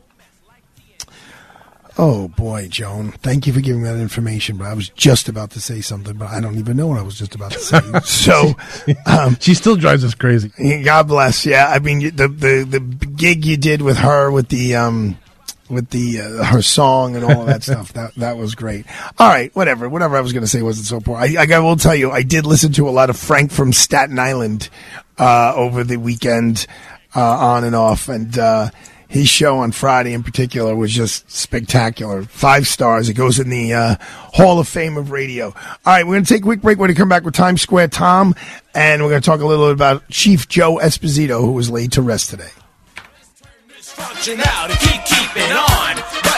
Oh 1.98 2.28
boy, 2.28 2.68
Joan. 2.68 3.12
Thank 3.12 3.46
you 3.46 3.52
for 3.52 3.60
giving 3.60 3.82
that 3.82 3.98
information. 3.98 4.56
But 4.56 4.68
I 4.68 4.74
was 4.74 4.88
just 4.88 5.28
about 5.28 5.50
to 5.50 5.60
say 5.60 5.82
something, 5.82 6.16
but 6.16 6.28
I 6.28 6.40
don't 6.40 6.58
even 6.58 6.76
know 6.76 6.86
what 6.86 6.98
I 6.98 7.02
was 7.02 7.18
just 7.18 7.34
about 7.34 7.52
to 7.52 7.58
say. 7.58 7.80
so, 8.04 8.54
um, 9.04 9.36
She 9.40 9.54
still 9.54 9.76
drives 9.76 10.02
us 10.04 10.14
crazy. 10.14 10.50
God 10.84 11.08
bless. 11.08 11.44
Yeah, 11.44 11.68
I 11.68 11.80
mean 11.80 12.16
the 12.16 12.28
the 12.28 12.66
the 12.68 12.80
gig 12.80 13.44
you 13.44 13.56
did 13.58 13.82
with 13.82 13.98
her 13.98 14.30
with 14.30 14.48
the 14.48 14.74
um 14.74 15.18
with 15.72 15.90
the 15.90 16.20
uh, 16.20 16.44
her 16.44 16.62
song 16.62 17.16
and 17.16 17.24
all 17.24 17.40
of 17.40 17.46
that 17.46 17.62
stuff 17.64 17.92
that 17.94 18.14
that 18.16 18.36
was 18.36 18.54
great. 18.54 18.86
All 19.18 19.28
right, 19.28 19.54
whatever, 19.56 19.88
whatever 19.88 20.16
I 20.16 20.20
was 20.20 20.32
going 20.32 20.44
to 20.44 20.48
say 20.48 20.62
wasn't 20.62 20.86
so 20.86 21.00
poor. 21.00 21.16
I, 21.16 21.36
I 21.38 21.58
will 21.58 21.76
tell 21.76 21.94
you, 21.94 22.10
I 22.10 22.22
did 22.22 22.46
listen 22.46 22.72
to 22.74 22.88
a 22.88 22.90
lot 22.90 23.10
of 23.10 23.16
Frank 23.16 23.50
from 23.50 23.72
Staten 23.72 24.18
Island 24.18 24.68
uh, 25.18 25.54
over 25.56 25.82
the 25.82 25.96
weekend, 25.96 26.66
uh, 27.16 27.20
on 27.20 27.64
and 27.64 27.74
off, 27.74 28.08
and. 28.08 28.38
uh 28.38 28.70
his 29.12 29.28
show 29.28 29.58
on 29.58 29.72
Friday 29.72 30.14
in 30.14 30.22
particular 30.22 30.74
was 30.74 30.90
just 30.90 31.30
spectacular. 31.30 32.22
Five 32.22 32.66
stars. 32.66 33.10
It 33.10 33.12
goes 33.12 33.38
in 33.38 33.50
the 33.50 33.74
uh, 33.74 33.96
Hall 34.00 34.58
of 34.58 34.66
Fame 34.66 34.96
of 34.96 35.10
radio. 35.10 35.48
All 35.48 35.54
right, 35.84 36.06
we're 36.06 36.14
going 36.14 36.24
to 36.24 36.32
take 36.32 36.40
a 36.40 36.44
quick 36.44 36.62
break. 36.62 36.78
We're 36.78 36.86
going 36.86 36.94
to 36.94 36.98
come 36.98 37.10
back 37.10 37.22
with 37.22 37.34
Times 37.34 37.60
Square 37.60 37.88
Tom, 37.88 38.34
and 38.74 39.02
we're 39.02 39.10
going 39.10 39.20
to 39.20 39.26
talk 39.26 39.42
a 39.42 39.46
little 39.46 39.66
bit 39.66 39.74
about 39.74 40.08
Chief 40.08 40.48
Joe 40.48 40.78
Esposito, 40.82 41.42
who 41.42 41.52
was 41.52 41.68
laid 41.68 41.92
to 41.92 42.00
rest 42.00 42.30
today. 42.30 42.48
Function 44.02 44.40
out 44.40 44.70
and 44.70 44.78
keep 44.80 45.04
keeping 45.04 45.52
on. 45.52 46.31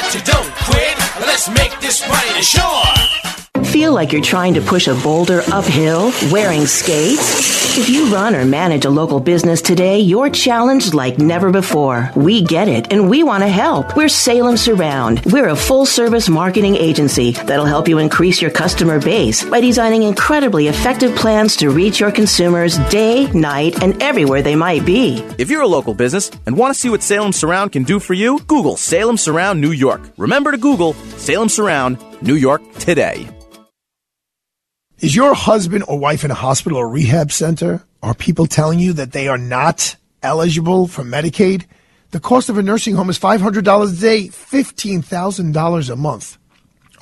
Like 3.94 4.12
you're 4.12 4.20
trying 4.20 4.54
to 4.54 4.60
push 4.60 4.88
a 4.88 4.94
boulder 4.94 5.42
uphill 5.52 6.12
wearing 6.30 6.66
skates? 6.66 7.54
If 7.76 7.88
you 7.88 8.12
run 8.12 8.36
or 8.36 8.44
manage 8.44 8.84
a 8.84 8.90
local 8.90 9.18
business 9.18 9.62
today, 9.62 9.98
you're 9.98 10.30
challenged 10.30 10.94
like 10.94 11.18
never 11.18 11.50
before. 11.50 12.10
We 12.14 12.42
get 12.42 12.68
it 12.68 12.92
and 12.92 13.08
we 13.08 13.22
want 13.22 13.42
to 13.42 13.48
help. 13.48 13.96
We're 13.96 14.08
Salem 14.08 14.56
Surround. 14.56 15.24
We're 15.26 15.48
a 15.48 15.56
full 15.56 15.86
service 15.86 16.28
marketing 16.28 16.76
agency 16.76 17.32
that'll 17.32 17.64
help 17.64 17.88
you 17.88 17.98
increase 17.98 18.42
your 18.42 18.50
customer 18.50 19.00
base 19.00 19.44
by 19.44 19.60
designing 19.60 20.02
incredibly 20.02 20.68
effective 20.68 21.16
plans 21.16 21.56
to 21.56 21.70
reach 21.70 22.00
your 22.00 22.12
consumers 22.12 22.78
day, 22.90 23.30
night, 23.32 23.82
and 23.82 24.00
everywhere 24.02 24.42
they 24.42 24.56
might 24.56 24.84
be. 24.84 25.18
If 25.38 25.50
you're 25.50 25.62
a 25.62 25.66
local 25.66 25.94
business 25.94 26.30
and 26.46 26.56
want 26.56 26.74
to 26.74 26.78
see 26.80 26.90
what 26.90 27.02
Salem 27.02 27.32
Surround 27.32 27.72
can 27.72 27.84
do 27.84 27.98
for 27.98 28.14
you, 28.14 28.38
Google 28.46 28.76
Salem 28.76 29.16
Surround 29.16 29.60
New 29.60 29.72
York. 29.72 30.02
Remember 30.16 30.52
to 30.52 30.58
Google 30.58 30.94
Salem 31.16 31.48
Surround 31.48 31.98
New 32.22 32.34
York 32.34 32.62
today. 32.74 33.28
Is 35.00 35.16
your 35.16 35.34
husband 35.34 35.84
or 35.88 35.98
wife 35.98 36.24
in 36.24 36.30
a 36.30 36.34
hospital 36.34 36.78
or 36.78 36.88
rehab 36.88 37.32
center? 37.32 37.84
Are 38.00 38.14
people 38.14 38.46
telling 38.46 38.78
you 38.78 38.92
that 38.92 39.10
they 39.10 39.26
are 39.26 39.36
not 39.36 39.96
eligible 40.22 40.86
for 40.86 41.02
Medicaid? 41.02 41.64
The 42.12 42.20
cost 42.20 42.48
of 42.48 42.58
a 42.58 42.62
nursing 42.62 42.94
home 42.94 43.10
is 43.10 43.18
$500 43.18 43.58
a 43.58 44.00
day, 44.00 44.28
$15,000 44.28 45.90
a 45.90 45.96
month. 45.96 46.38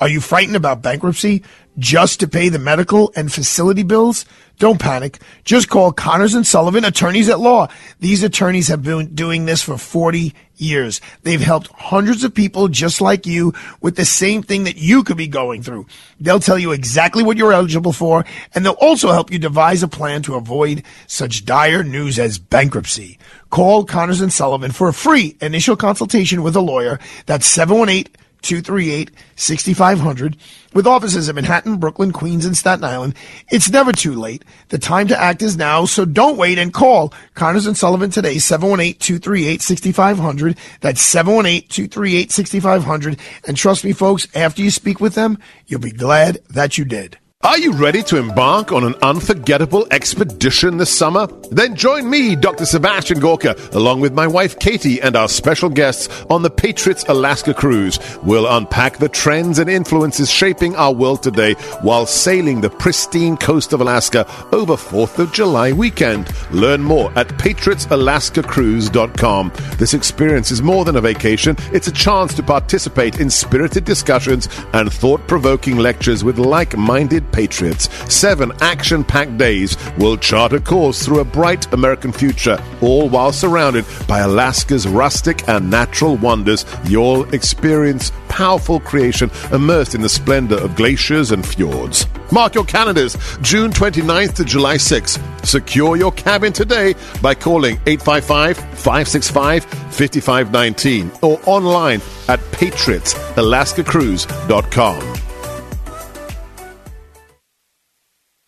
Are 0.01 0.09
you 0.09 0.21
frightened 0.21 0.55
about 0.55 0.81
bankruptcy 0.81 1.43
just 1.77 2.19
to 2.21 2.27
pay 2.27 2.49
the 2.49 2.57
medical 2.57 3.13
and 3.15 3.31
facility 3.31 3.83
bills? 3.83 4.25
Don't 4.59 4.79
panic. 4.79 5.19
Just 5.43 5.69
call 5.69 5.91
Connors 5.91 6.35
and 6.35 6.45
Sullivan, 6.45 6.85
attorneys 6.85 7.29
at 7.29 7.39
law. 7.39 7.67
These 7.99 8.23
attorneys 8.23 8.67
have 8.67 8.83
been 8.83 9.13
doing 9.13 9.45
this 9.45 9.61
for 9.61 9.77
40 9.77 10.33
years. 10.55 11.01
They've 11.23 11.41
helped 11.41 11.67
hundreds 11.71 12.23
of 12.23 12.33
people 12.33 12.67
just 12.67 13.01
like 13.01 13.25
you 13.25 13.53
with 13.81 13.95
the 13.95 14.05
same 14.05 14.43
thing 14.43 14.63
that 14.65 14.77
you 14.77 15.03
could 15.03 15.17
be 15.17 15.27
going 15.27 15.63
through. 15.63 15.87
They'll 16.19 16.39
tell 16.39 16.59
you 16.59 16.71
exactly 16.71 17.23
what 17.23 17.37
you're 17.37 17.53
eligible 17.53 17.93
for, 17.93 18.25
and 18.53 18.65
they'll 18.65 18.73
also 18.73 19.11
help 19.11 19.31
you 19.31 19.39
devise 19.39 19.83
a 19.83 19.87
plan 19.87 20.21
to 20.23 20.35
avoid 20.35 20.83
such 21.07 21.45
dire 21.45 21.83
news 21.83 22.19
as 22.19 22.37
bankruptcy. 22.37 23.17
Call 23.49 23.85
Connors 23.85 24.21
and 24.21 24.31
Sullivan 24.31 24.71
for 24.71 24.87
a 24.87 24.93
free 24.93 25.35
initial 25.41 25.75
consultation 25.75 26.43
with 26.43 26.55
a 26.55 26.61
lawyer. 26.61 26.99
That's 27.25 27.45
718 27.45 28.22
238 28.43 29.09
6500 29.35 30.37
with 30.73 30.85
offices 30.85 31.29
in 31.29 31.35
Manhattan, 31.35 31.77
Brooklyn, 31.77 32.11
Queens, 32.11 32.45
and 32.45 32.55
Staten 32.55 32.83
Island. 32.83 33.15
It's 33.49 33.69
never 33.69 33.91
too 33.91 34.13
late. 34.13 34.45
The 34.69 34.77
time 34.77 35.07
to 35.07 35.19
act 35.19 35.41
is 35.41 35.57
now, 35.57 35.85
so 35.85 36.05
don't 36.05 36.37
wait 36.37 36.59
and 36.59 36.71
call 36.73 37.13
Connors 37.33 37.65
and 37.65 37.75
Sullivan 37.77 38.11
today, 38.11 38.35
718-238-6500. 38.35 40.57
That's 40.81 41.13
718-238-6500. 41.13 43.19
And 43.47 43.57
trust 43.57 43.83
me, 43.83 43.93
folks, 43.93 44.27
after 44.35 44.61
you 44.61 44.69
speak 44.71 44.99
with 44.99 45.15
them, 45.15 45.39
you'll 45.67 45.79
be 45.79 45.91
glad 45.91 46.39
that 46.49 46.77
you 46.77 46.85
did. 46.85 47.17
Are 47.43 47.57
you 47.57 47.73
ready 47.73 48.01
to 48.03 48.15
embark 48.15 48.71
on 48.71 48.85
an 48.85 48.95
unforgettable 49.01 49.85
expedition 49.91 50.77
this 50.77 50.97
summer? 50.97 51.27
Then 51.51 51.75
join 51.75 52.09
me, 52.09 52.37
Dr. 52.37 52.65
Sebastian 52.65 53.19
Gorka, 53.19 53.57
along 53.73 53.99
with 53.99 54.13
my 54.13 54.25
wife 54.25 54.57
Katie 54.59 55.01
and 55.01 55.17
our 55.17 55.27
special 55.27 55.67
guests 55.67 56.07
on 56.29 56.41
the 56.41 56.49
Patriots 56.49 57.03
Alaska 57.09 57.53
cruise. 57.53 57.99
We'll 58.23 58.47
unpack 58.47 58.97
the 58.97 59.09
trends 59.09 59.59
and 59.59 59.69
influences 59.69 60.31
shaping 60.31 60.77
our 60.77 60.93
world 60.93 61.21
today 61.21 61.55
while 61.81 62.05
sailing 62.05 62.61
the 62.61 62.69
pristine 62.69 63.35
coast 63.35 63.73
of 63.73 63.81
Alaska 63.81 64.25
over 64.53 64.75
4th 64.75 65.19
of 65.19 65.33
July 65.33 65.73
weekend. 65.73 66.27
Learn 66.53 66.81
more 66.81 67.11
at 67.17 67.27
patriotsalaskacruise.com. 67.27 69.51
This 69.77 69.93
experience 69.93 70.51
is 70.51 70.61
more 70.61 70.85
than 70.85 70.95
a 70.95 71.01
vacation, 71.01 71.57
it's 71.73 71.87
a 71.87 71.91
chance 71.91 72.33
to 72.35 72.43
participate 72.43 73.19
in 73.19 73.29
spirited 73.29 73.83
discussions 73.85 74.47
and 74.73 74.93
thought 74.93 75.27
provoking 75.27 75.77
lectures 75.77 76.23
with 76.23 76.37
like 76.37 76.77
minded 76.77 77.31
patriots. 77.31 77.89
Seven 78.13 78.51
action 78.61 79.03
packed 79.03 79.37
days 79.37 79.75
will 79.97 80.15
chart 80.15 80.53
a 80.53 80.59
course 80.59 81.03
through 81.03 81.19
a 81.19 81.25
bright 81.25 81.71
American 81.73 82.11
future, 82.11 82.61
all 82.81 83.09
while 83.09 83.33
surrounded 83.33 83.85
by 84.07 84.19
Alaska's 84.19 84.87
rustic 84.87 85.47
and 85.49 85.69
natural 85.69 86.15
wonders. 86.17 86.65
You'll 86.85 87.23
experience 87.33 88.11
powerful 88.29 88.79
creation 88.79 89.31
immersed 89.51 89.95
in 89.95 90.01
the 90.01 90.09
splendor 90.09 90.57
of 90.57 90.75
glaciers 90.75 91.31
and 91.31 91.45
fjords. 91.45 92.05
Mark 92.33 92.55
your 92.55 92.65
calendars, 92.65 93.15
June 93.43 93.71
29th 93.71 94.33
to 94.37 94.43
July 94.43 94.77
6th. 94.77 95.45
Secure 95.45 95.97
your 95.97 96.11
cabin 96.13 96.51
today 96.51 96.95
by 97.21 97.35
calling 97.35 97.75
855 97.85 98.57
565 98.57 99.63
5519 99.63 101.11
or 101.21 101.39
online 101.45 102.01
at 102.27 102.39
patriotsalaskacruise.com. 102.39 105.19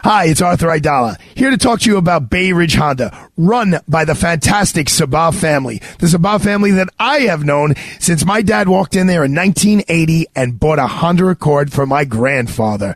Hi, 0.01 0.25
it's 0.25 0.41
Arthur 0.41 0.67
Aidala, 0.67 1.21
here 1.35 1.51
to 1.51 1.57
talk 1.57 1.81
to 1.81 1.89
you 1.89 1.97
about 1.97 2.31
Bay 2.31 2.53
Ridge 2.53 2.75
Honda, 2.75 3.29
run 3.37 3.75
by 3.87 4.05
the 4.05 4.15
fantastic 4.15 4.87
Sabah 4.87 5.31
family. 5.33 5.79
The 5.99 6.07
Sabah 6.07 6.43
family 6.43 6.71
that 6.71 6.89
I 6.99 7.19
have 7.21 7.43
known 7.43 7.75
since 7.99 8.25
my 8.25 8.41
dad 8.41 8.67
walked 8.67 8.95
in 8.95 9.05
there 9.05 9.23
in 9.23 9.35
1980 9.35 10.25
and 10.35 10.59
bought 10.59 10.79
a 10.79 10.87
Honda 10.87 11.27
Accord 11.27 11.71
for 11.71 11.85
my 11.85 12.03
grandfather. 12.03 12.95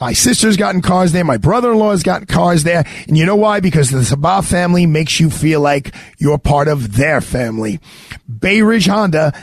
My 0.00 0.14
sister's 0.14 0.56
gotten 0.56 0.80
cars 0.80 1.12
there. 1.12 1.24
My 1.24 1.36
brother-in-law 1.36 1.90
has 1.90 2.02
gotten 2.02 2.26
cars 2.26 2.64
there. 2.64 2.86
And 3.06 3.18
you 3.18 3.26
know 3.26 3.36
why? 3.36 3.60
Because 3.60 3.90
the 3.90 3.98
Sabah 3.98 4.42
family 4.42 4.86
makes 4.86 5.20
you 5.20 5.28
feel 5.28 5.60
like 5.60 5.94
you're 6.16 6.38
part 6.38 6.68
of 6.68 6.96
their 6.96 7.20
family. 7.20 7.80
Bay 8.26 8.62
Ridge 8.62 8.86
Honda 8.86 9.34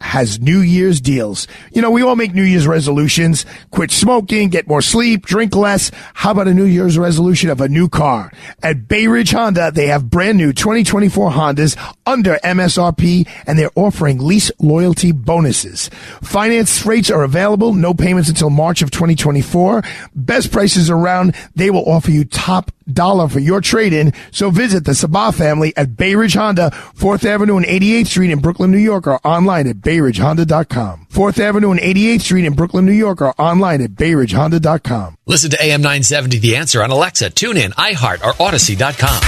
has 0.00 0.40
New 0.40 0.60
Year's 0.60 1.00
deals. 1.00 1.46
You 1.72 1.82
know, 1.82 1.90
we 1.90 2.02
all 2.02 2.16
make 2.16 2.34
New 2.34 2.42
Year's 2.42 2.66
resolutions. 2.66 3.44
Quit 3.70 3.90
smoking, 3.90 4.48
get 4.48 4.66
more 4.66 4.82
sleep, 4.82 5.26
drink 5.26 5.54
less. 5.54 5.90
How 6.14 6.30
about 6.30 6.48
a 6.48 6.54
New 6.54 6.64
Year's 6.64 6.98
resolution 6.98 7.50
of 7.50 7.60
a 7.60 7.68
new 7.68 7.88
car? 7.88 8.32
At 8.62 8.88
Bay 8.88 9.06
Ridge 9.06 9.32
Honda, 9.32 9.70
they 9.70 9.88
have 9.88 10.10
brand 10.10 10.38
new 10.38 10.52
2024 10.52 11.30
Hondas 11.30 11.76
under 12.06 12.36
MSRP 12.36 13.28
and 13.46 13.58
they're 13.58 13.70
offering 13.76 14.18
lease 14.18 14.50
loyalty 14.58 15.12
bonuses. 15.12 15.88
Finance 16.22 16.84
rates 16.86 17.10
are 17.10 17.22
available. 17.22 17.74
No 17.74 17.94
payments 17.94 18.28
until 18.28 18.50
March 18.50 18.82
of 18.82 18.90
2024. 18.90 19.82
Best 20.14 20.50
prices 20.50 20.90
around. 20.90 21.34
They 21.54 21.70
will 21.70 21.88
offer 21.88 22.10
you 22.10 22.24
top 22.24 22.72
dollar 22.92 23.28
for 23.28 23.38
your 23.38 23.60
trade-in. 23.60 24.12
So 24.30 24.50
visit 24.50 24.84
the 24.84 24.92
Sabah 24.92 25.34
family 25.34 25.76
at 25.76 25.96
Bay 25.96 26.14
Ridge 26.14 26.34
Honda, 26.34 26.70
4th 26.96 27.24
Avenue 27.24 27.56
and 27.56 27.66
88th 27.66 28.06
Street 28.06 28.30
in 28.30 28.40
Brooklyn, 28.40 28.70
New 28.70 28.78
York, 28.78 29.06
or 29.06 29.20
online 29.24 29.66
at 29.66 29.80
BayRidgeHonda.com. 29.90 31.06
4th 31.10 31.38
Avenue 31.40 31.72
and 31.72 31.80
88th 31.80 32.20
Street 32.20 32.44
in 32.44 32.54
Brooklyn, 32.54 32.86
New 32.86 32.92
York, 32.92 33.20
are 33.20 33.34
online 33.38 33.80
at 33.82 33.90
BayRidgeHonda.com. 33.90 35.16
Listen 35.26 35.50
to 35.50 35.60
AM 35.62 35.80
970 35.82 36.38
The 36.38 36.54
Answer 36.56 36.82
on 36.82 36.90
Alexa, 36.90 37.30
TuneIn, 37.30 37.74
iHeart, 37.74 38.22
or 38.24 38.32
Audacy.com. 38.34 39.20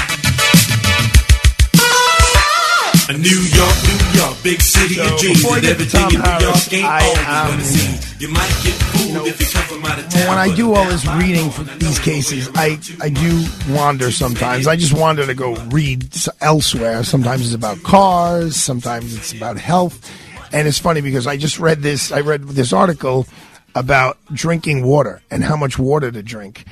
A 3.08 3.12
New 3.18 3.28
York, 3.28 3.74
New 3.82 4.20
York, 4.20 4.36
big 4.44 4.60
city 4.62 4.94
So, 4.94 5.02
of 5.14 5.20
dreams. 5.20 5.38
before 5.42 5.54
I 5.54 5.58
And 5.58 5.62
get 5.66 5.66
to 5.66 5.72
everything 5.74 6.00
Tom 6.00 6.12
in 6.14 6.20
New 6.20 6.24
Harris, 6.30 6.72
York 6.72 6.72
ain't 6.72 6.86
I, 6.88 7.00
always 7.04 7.18
um, 7.26 7.48
gonna 7.50 7.64
see. 7.64 8.24
You 8.24 8.28
might 8.32 8.60
get 8.62 8.74
fooled 8.74 9.26
if 9.26 9.40
you 9.40 9.46
come 9.46 9.62
from 9.64 9.84
out 9.84 9.98
of 9.98 10.08
town. 10.08 10.28
When 10.28 10.38
I 10.38 10.54
do 10.54 10.74
all 10.74 10.84
this 10.86 11.04
reading 11.06 11.50
for 11.50 11.64
these 11.64 11.98
cases, 11.98 12.48
I, 12.54 12.78
I 13.00 13.08
do 13.08 13.44
wander 13.74 14.12
sometimes. 14.12 14.68
I 14.68 14.76
just 14.76 14.92
wander 14.96 15.26
to 15.26 15.34
go 15.34 15.56
read 15.70 16.14
elsewhere. 16.40 17.02
Sometimes 17.02 17.46
it's 17.46 17.54
about 17.56 17.82
cars, 17.82 18.54
sometimes 18.54 19.16
it's 19.16 19.32
about 19.32 19.58
health. 19.58 20.08
And 20.52 20.68
it's 20.68 20.78
funny 20.78 21.00
because 21.00 21.26
I 21.26 21.36
just 21.36 21.58
read 21.58 21.80
this, 21.80 22.12
I 22.12 22.20
read 22.20 22.42
this 22.42 22.72
article 22.72 23.26
about 23.74 24.18
drinking 24.32 24.84
water 24.84 25.22
and 25.30 25.42
how 25.42 25.56
much 25.56 25.78
water 25.78 26.10
to 26.10 26.22
drink. 26.22 26.64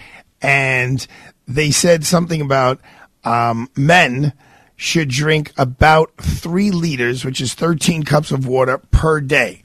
And 0.43 1.07
they 1.49 1.71
said 1.71 2.05
something 2.05 2.41
about 2.41 2.81
um, 3.25 3.71
men 3.77 4.33
should 4.77 5.09
drink 5.09 5.53
about 5.59 6.13
three 6.17 6.71
liters, 6.71 7.25
which 7.25 7.41
is 7.41 7.55
13 7.55 8.03
cups 8.03 8.31
of 8.33 8.47
water 8.47 8.79
per 8.91 9.21
day. 9.21 9.63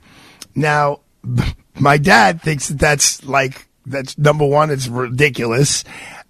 Now, 0.53 1.01
my 1.79 1.98
dad 1.98 2.41
thinks 2.41 2.67
that 2.69 2.79
that's 2.79 3.24
like 3.25 3.67
that's 3.86 4.17
number 4.17 4.45
one. 4.45 4.72
It's 4.72 4.88
ridiculous, 4.88 5.84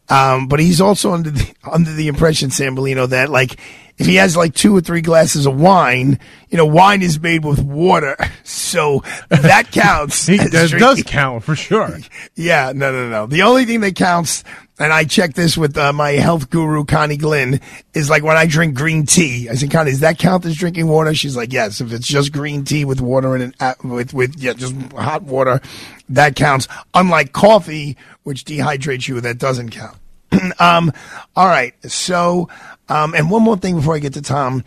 um, 0.09 0.47
but 0.47 0.59
he's 0.59 0.81
also 0.81 1.13
under 1.13 1.31
the 1.31 1.53
under 1.63 1.93
the 1.93 2.07
impression, 2.07 2.49
Sambolino, 2.49 3.09
that 3.09 3.29
like 3.29 3.59
if 3.97 4.05
he 4.05 4.15
has 4.15 4.35
like 4.35 4.53
two 4.53 4.75
or 4.75 4.81
three 4.81 5.01
glasses 5.01 5.45
of 5.45 5.59
wine, 5.59 6.19
you 6.49 6.57
know, 6.57 6.65
wine 6.65 7.01
is 7.01 7.19
made 7.19 7.45
with 7.45 7.61
water, 7.61 8.17
so 8.43 9.03
that 9.29 9.71
counts. 9.71 10.27
He, 10.35 10.37
does 10.37 11.03
count 11.03 11.43
for 11.43 11.55
sure. 11.55 11.97
Yeah, 12.35 12.73
no, 12.75 12.91
no, 12.91 13.09
no. 13.09 13.27
The 13.27 13.43
only 13.43 13.65
thing 13.65 13.79
that 13.81 13.95
counts, 13.95 14.43
and 14.77 14.91
I 14.91 15.05
checked 15.05 15.35
this 15.35 15.57
with 15.57 15.77
uh, 15.77 15.93
my 15.93 16.11
health 16.11 16.49
guru 16.49 16.83
Connie 16.83 17.15
Glynn, 17.17 17.61
is 17.93 18.09
like 18.09 18.23
when 18.23 18.35
I 18.35 18.45
drink 18.45 18.75
green 18.75 19.05
tea. 19.05 19.47
I 19.49 19.55
said, 19.55 19.71
Connie, 19.71 19.91
does 19.91 20.01
that 20.01 20.17
count 20.17 20.45
as 20.45 20.55
drinking 20.55 20.87
water? 20.87 21.13
She's 21.13 21.37
like, 21.37 21.53
yes. 21.53 21.79
If 21.79 21.93
it's 21.93 22.07
just 22.07 22.33
green 22.33 22.65
tea 22.65 22.83
with 22.83 22.99
water 22.99 23.35
in 23.35 23.41
it, 23.43 23.55
uh, 23.59 23.75
with 23.83 24.13
with 24.13 24.35
yeah, 24.37 24.53
just 24.53 24.75
hot 24.91 25.23
water, 25.23 25.61
that 26.09 26.35
counts. 26.35 26.67
Unlike 26.93 27.31
coffee, 27.31 27.95
which 28.23 28.43
dehydrates 28.43 29.07
you, 29.07 29.21
that 29.21 29.37
doesn't 29.37 29.69
count. 29.69 29.97
um, 30.59 30.91
all 31.35 31.47
right. 31.47 31.73
So, 31.89 32.49
um, 32.89 33.13
and 33.13 33.29
one 33.29 33.41
more 33.41 33.57
thing 33.57 33.75
before 33.75 33.95
I 33.95 33.99
get 33.99 34.13
to 34.13 34.21
Tom, 34.21 34.63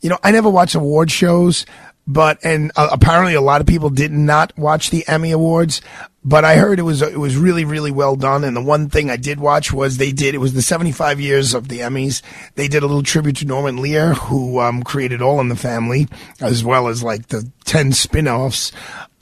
you 0.00 0.08
know, 0.08 0.18
I 0.22 0.30
never 0.30 0.48
watch 0.48 0.74
award 0.74 1.10
shows, 1.10 1.66
but 2.06 2.38
and 2.44 2.72
uh, 2.76 2.88
apparently 2.90 3.34
a 3.34 3.40
lot 3.40 3.60
of 3.60 3.66
people 3.66 3.90
did 3.90 4.12
not 4.12 4.56
watch 4.56 4.90
the 4.90 5.06
Emmy 5.06 5.30
Awards. 5.30 5.80
But 6.24 6.44
I 6.44 6.56
heard 6.56 6.78
it 6.78 6.82
was 6.82 7.00
it 7.00 7.18
was 7.18 7.36
really 7.36 7.64
really 7.64 7.90
well 7.90 8.16
done. 8.16 8.44
And 8.44 8.56
the 8.56 8.62
one 8.62 8.88
thing 8.88 9.10
I 9.10 9.16
did 9.16 9.40
watch 9.40 9.72
was 9.72 9.96
they 9.96 10.12
did 10.12 10.34
it 10.34 10.38
was 10.38 10.52
the 10.52 10.62
75 10.62 11.20
years 11.20 11.54
of 11.54 11.68
the 11.68 11.80
Emmys. 11.80 12.22
They 12.54 12.68
did 12.68 12.82
a 12.82 12.86
little 12.86 13.02
tribute 13.02 13.36
to 13.36 13.46
Norman 13.46 13.76
Lear, 13.76 14.14
who 14.14 14.60
um, 14.60 14.82
created 14.82 15.22
All 15.22 15.40
in 15.40 15.48
the 15.48 15.56
Family, 15.56 16.08
as 16.40 16.64
well 16.64 16.88
as 16.88 17.02
like 17.02 17.28
the 17.28 17.50
10 17.64 17.92
spin-offs. 17.92 18.72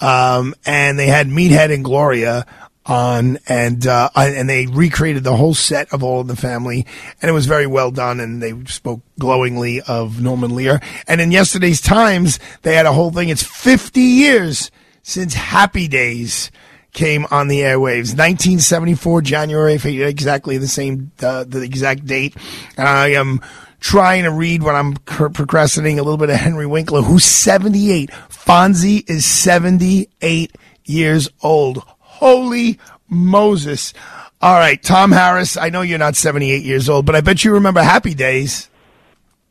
Um, 0.01 0.55
and 0.65 0.99
they 0.99 1.07
had 1.07 1.29
Meathead 1.29 1.73
and 1.73 1.85
Gloria 1.85 2.47
on 2.87 3.39
and 3.49 3.87
uh, 3.87 4.09
and 4.15 4.49
they 4.49 4.67
recreated 4.67 5.25
the 5.25 5.37
whole 5.37 5.55
set 5.55 5.93
of 5.93 6.03
all 6.03 6.21
of 6.21 6.29
the 6.29 6.37
family 6.37 6.87
and 7.21 7.29
it 7.29 7.33
was 7.33 7.47
very 7.47 7.67
well 7.67 7.91
done 7.91 8.21
and 8.21 8.43
they 8.43 8.55
spoke 8.67 9.01
glowingly 9.19 9.81
of 9.83 10.21
Norman 10.23 10.55
Lear. 10.55 10.81
And 11.09 11.21
in 11.21 11.33
yesterday's 11.33 11.81
Times 11.81 12.39
they 12.63 12.75
had 12.75 12.87
a 12.87 12.93
whole 12.93 13.11
thing. 13.11 13.29
It's 13.29 13.43
50 13.43 14.01
years 14.01 14.71
since 15.03 15.35
Happy 15.35 15.89
Days 15.89 16.51
came 16.93 17.27
on 17.31 17.49
the 17.49 17.61
airwaves. 17.61 18.17
1974 18.17 19.23
January 19.23 19.75
exactly 19.75 20.57
the 20.59 20.69
same 20.69 21.11
uh, 21.23 21.45
the 21.45 21.63
exact 21.63 22.07
date. 22.07 22.37
And 22.77 22.89
I 22.89 23.09
am 23.09 23.41
trying 23.81 24.23
to 24.25 24.31
read 24.31 24.63
when 24.63 24.75
I'm 24.75 24.95
procrastinating 24.95 25.99
a 25.99 26.03
little 26.03 26.17
bit 26.17 26.31
of 26.31 26.37
Henry 26.37 26.67
Winkler 26.67 27.03
who's 27.03 27.25
78 27.25 28.11
Fonzie 28.31 29.09
is 29.09 29.25
78 29.25 30.57
years 30.85 31.29
old 31.43 31.85
Holy 32.19 32.79
Moses. 33.09 33.93
All 34.41 34.55
right, 34.55 34.83
Tom 34.83 35.13
Harris, 35.13 35.57
I 35.57 35.69
know 35.69 35.83
you're 35.83 35.99
not 35.99 36.17
78 36.17 36.65
years 36.65 36.89
old, 36.89 37.05
but 37.05 37.15
I 37.15 37.21
bet 37.21 37.45
you 37.45 37.53
remember 37.53 37.83
Happy 37.83 38.15
Days. 38.15 38.71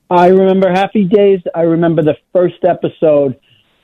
I 0.10 0.28
remember 0.28 0.72
Happy 0.72 1.04
Days. 1.04 1.42
I 1.54 1.62
remember 1.62 2.02
the 2.02 2.16
first 2.34 2.64
episode 2.64 3.40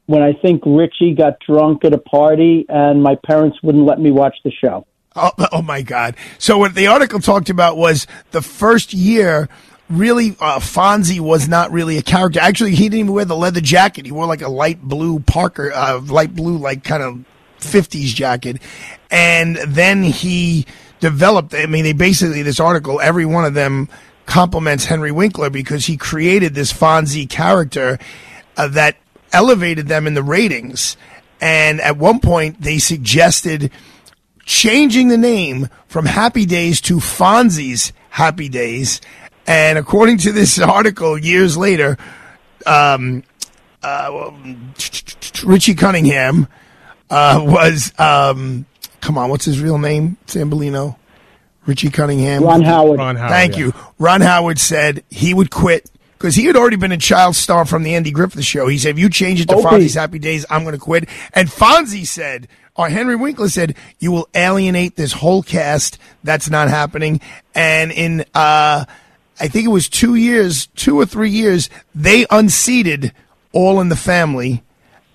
when 0.07 0.21
I 0.21 0.33
think 0.33 0.63
Richie 0.65 1.13
got 1.13 1.39
drunk 1.39 1.85
at 1.85 1.93
a 1.93 1.97
party 1.97 2.65
and 2.69 3.01
my 3.01 3.15
parents 3.25 3.57
wouldn't 3.61 3.85
let 3.85 3.99
me 3.99 4.11
watch 4.11 4.35
the 4.43 4.51
show. 4.51 4.85
Oh, 5.15 5.31
oh 5.51 5.61
my 5.61 5.81
God. 5.81 6.15
So 6.37 6.57
what 6.57 6.73
the 6.73 6.87
article 6.87 7.19
talked 7.19 7.49
about 7.49 7.77
was 7.77 8.07
the 8.31 8.41
first 8.41 8.93
year 8.93 9.47
really 9.89 10.35
uh, 10.39 10.59
Fonzie 10.59 11.19
was 11.19 11.47
not 11.47 11.71
really 11.71 11.97
a 11.97 12.01
character. 12.01 12.39
Actually, 12.39 12.75
he 12.75 12.85
didn't 12.85 12.99
even 12.99 13.13
wear 13.13 13.25
the 13.25 13.35
leather 13.35 13.61
jacket. 13.61 14.05
He 14.05 14.11
wore 14.11 14.25
like 14.25 14.41
a 14.41 14.49
light 14.49 14.81
blue 14.81 15.19
Parker, 15.19 15.71
uh, 15.73 15.99
light 16.01 16.35
blue, 16.35 16.57
like 16.57 16.83
kind 16.83 17.03
of 17.03 17.25
50s 17.61 18.13
jacket. 18.13 18.61
And 19.09 19.57
then 19.57 20.03
he 20.03 20.65
developed, 20.99 21.53
I 21.53 21.65
mean, 21.65 21.83
they 21.83 21.93
basically, 21.93 22.41
this 22.41 22.59
article, 22.59 22.99
every 23.01 23.25
one 23.25 23.45
of 23.45 23.53
them 23.53 23.89
compliments 24.25 24.85
Henry 24.85 25.11
Winkler 25.11 25.49
because 25.49 25.85
he 25.85 25.97
created 25.97 26.53
this 26.53 26.71
Fonzie 26.71 27.29
character 27.29 27.99
uh, 28.55 28.67
that 28.69 28.97
elevated 29.33 29.87
them 29.87 30.07
in 30.07 30.13
the 30.13 30.23
ratings. 30.23 30.95
And 31.41 31.81
at 31.81 31.97
one 31.97 32.19
point, 32.19 32.61
they 32.61 32.77
suggested 32.77 33.71
changing 34.45 35.07
the 35.07 35.17
name 35.17 35.69
from 35.87 36.05
Happy 36.05 36.45
Days 36.45 36.81
to 36.81 36.97
Fonzie's 36.97 37.93
Happy 38.09 38.49
Days. 38.49 39.01
And 39.47 39.77
according 39.77 40.19
to 40.19 40.31
this 40.31 40.59
article, 40.59 41.17
years 41.17 41.57
later, 41.57 41.97
um, 42.65 43.23
uh, 43.81 44.31
Richie 45.43 45.73
Cunningham 45.73 46.47
uh, 47.11 47.43
was 47.43 47.93
um, 47.99 48.65
come 49.01 49.17
on, 49.17 49.29
what's 49.29 49.45
his 49.45 49.59
real 49.59 49.77
name? 49.77 50.17
Sambolino, 50.27 50.95
Richie 51.65 51.89
Cunningham, 51.89 52.43
Ron 52.43 52.61
Howard. 52.63 52.97
Ron 52.99 53.15
Howard, 53.17 53.29
Thank 53.29 53.53
yeah. 53.53 53.65
you. 53.65 53.73
Ron 53.99 54.21
Howard 54.21 54.57
said 54.59 55.03
he 55.09 55.33
would 55.33 55.51
quit 55.51 55.89
because 56.17 56.35
he 56.35 56.45
had 56.45 56.55
already 56.55 56.77
been 56.77 56.91
a 56.91 56.97
child 56.97 57.35
star 57.35 57.65
from 57.65 57.83
the 57.83 57.95
Andy 57.95 58.11
Griffith 58.11 58.43
Show. 58.45 58.67
He 58.67 58.77
said, 58.77 58.91
"If 58.91 58.99
you 58.99 59.09
change 59.09 59.41
it 59.41 59.49
to 59.49 59.55
Okay. 59.55 59.63
Fonzie's 59.63 59.95
Happy 59.95 60.19
Days, 60.19 60.45
I'm 60.49 60.63
going 60.63 60.73
to 60.73 60.79
quit." 60.79 61.09
And 61.33 61.49
Fonzie 61.49 62.07
said, 62.07 62.47
or 62.75 62.89
Henry 62.89 63.15
Winkler 63.15 63.49
said, 63.49 63.75
"You 63.99 64.11
will 64.11 64.29
alienate 64.33 64.95
this 64.95 65.11
whole 65.13 65.43
cast. 65.43 65.97
That's 66.23 66.49
not 66.49 66.69
happening." 66.69 67.19
And 67.53 67.91
in 67.91 68.21
uh, 68.33 68.85
I 69.39 69.47
think 69.47 69.65
it 69.65 69.69
was 69.71 69.89
two 69.89 70.15
years, 70.15 70.67
two 70.75 70.99
or 70.99 71.05
three 71.05 71.31
years, 71.31 71.69
they 71.95 72.25
unseated 72.29 73.11
All 73.51 73.81
in 73.81 73.89
the 73.89 73.95
Family 73.95 74.63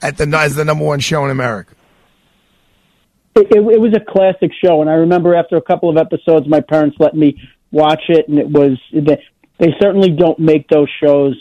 at 0.02 0.18
the 0.18 0.26
as 0.36 0.56
the 0.56 0.64
number 0.64 0.84
one 0.84 1.00
show 1.00 1.24
in 1.24 1.30
America. 1.30 1.75
It, 3.36 3.48
it, 3.50 3.58
it 3.58 3.80
was 3.80 3.94
a 3.94 4.00
classic 4.00 4.50
show, 4.64 4.80
and 4.80 4.88
I 4.88 4.94
remember 4.94 5.34
after 5.34 5.56
a 5.56 5.62
couple 5.62 5.90
of 5.90 5.96
episodes, 5.98 6.48
my 6.48 6.60
parents 6.60 6.96
let 6.98 7.14
me 7.14 7.38
watch 7.70 8.02
it, 8.08 8.28
and 8.28 8.38
it 8.38 8.48
was 8.48 8.78
they, 8.92 9.22
they 9.58 9.74
certainly 9.80 10.10
don't 10.10 10.38
make 10.38 10.68
those 10.68 10.88
shows 11.02 11.34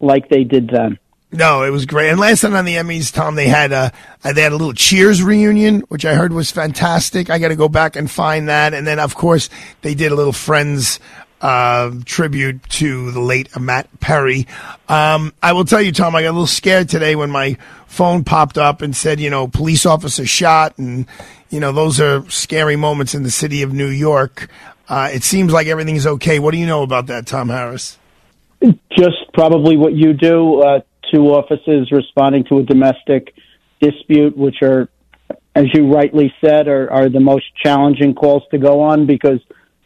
like 0.00 0.28
they 0.28 0.44
did 0.44 0.68
then. 0.68 0.98
No, 1.32 1.64
it 1.64 1.70
was 1.70 1.84
great. 1.84 2.10
And 2.10 2.20
last 2.20 2.44
night 2.44 2.52
on 2.52 2.64
the 2.64 2.76
Emmys, 2.76 3.12
Tom, 3.12 3.34
they 3.34 3.48
had 3.48 3.72
a 3.72 3.90
they 4.22 4.42
had 4.42 4.52
a 4.52 4.56
little 4.56 4.72
Cheers 4.72 5.20
reunion, 5.20 5.80
which 5.88 6.04
I 6.04 6.14
heard 6.14 6.32
was 6.32 6.52
fantastic. 6.52 7.28
I 7.28 7.40
got 7.40 7.48
to 7.48 7.56
go 7.56 7.68
back 7.68 7.96
and 7.96 8.08
find 8.08 8.48
that. 8.48 8.72
And 8.72 8.86
then, 8.86 9.00
of 9.00 9.16
course, 9.16 9.50
they 9.82 9.94
did 9.96 10.12
a 10.12 10.14
little 10.14 10.32
Friends 10.32 11.00
uh, 11.44 11.90
tribute 12.06 12.62
to 12.70 13.10
the 13.10 13.20
late 13.20 13.54
Matt 13.60 14.00
Perry. 14.00 14.46
Um, 14.88 15.34
I 15.42 15.52
will 15.52 15.66
tell 15.66 15.82
you, 15.82 15.92
Tom, 15.92 16.16
I 16.16 16.22
got 16.22 16.30
a 16.30 16.32
little 16.32 16.46
scared 16.46 16.88
today 16.88 17.16
when 17.16 17.30
my 17.30 17.58
phone 17.86 18.24
popped 18.24 18.56
up 18.56 18.80
and 18.80 18.96
said, 18.96 19.20
you 19.20 19.28
know, 19.28 19.46
police 19.46 19.84
officer 19.84 20.24
shot, 20.24 20.78
and 20.78 21.04
you 21.50 21.60
know, 21.60 21.70
those 21.70 22.00
are 22.00 22.28
scary 22.30 22.76
moments 22.76 23.14
in 23.14 23.24
the 23.24 23.30
city 23.30 23.60
of 23.60 23.74
New 23.74 23.88
York. 23.88 24.48
Uh, 24.88 25.10
it 25.12 25.22
seems 25.22 25.52
like 25.52 25.66
everything's 25.66 26.06
okay. 26.06 26.38
What 26.38 26.52
do 26.52 26.56
you 26.56 26.66
know 26.66 26.82
about 26.82 27.08
that, 27.08 27.26
Tom 27.26 27.50
Harris? 27.50 27.98
Just 28.96 29.30
probably 29.34 29.76
what 29.76 29.92
you 29.92 30.14
do. 30.14 30.62
Uh, 30.62 30.80
two 31.12 31.26
officers 31.26 31.92
responding 31.92 32.44
to 32.44 32.60
a 32.60 32.62
domestic 32.62 33.34
dispute, 33.80 34.34
which 34.34 34.62
are, 34.62 34.88
as 35.54 35.66
you 35.74 35.92
rightly 35.92 36.32
said, 36.42 36.68
are, 36.68 36.90
are 36.90 37.10
the 37.10 37.20
most 37.20 37.44
challenging 37.62 38.14
calls 38.14 38.44
to 38.50 38.56
go 38.56 38.80
on 38.80 39.04
because 39.04 39.40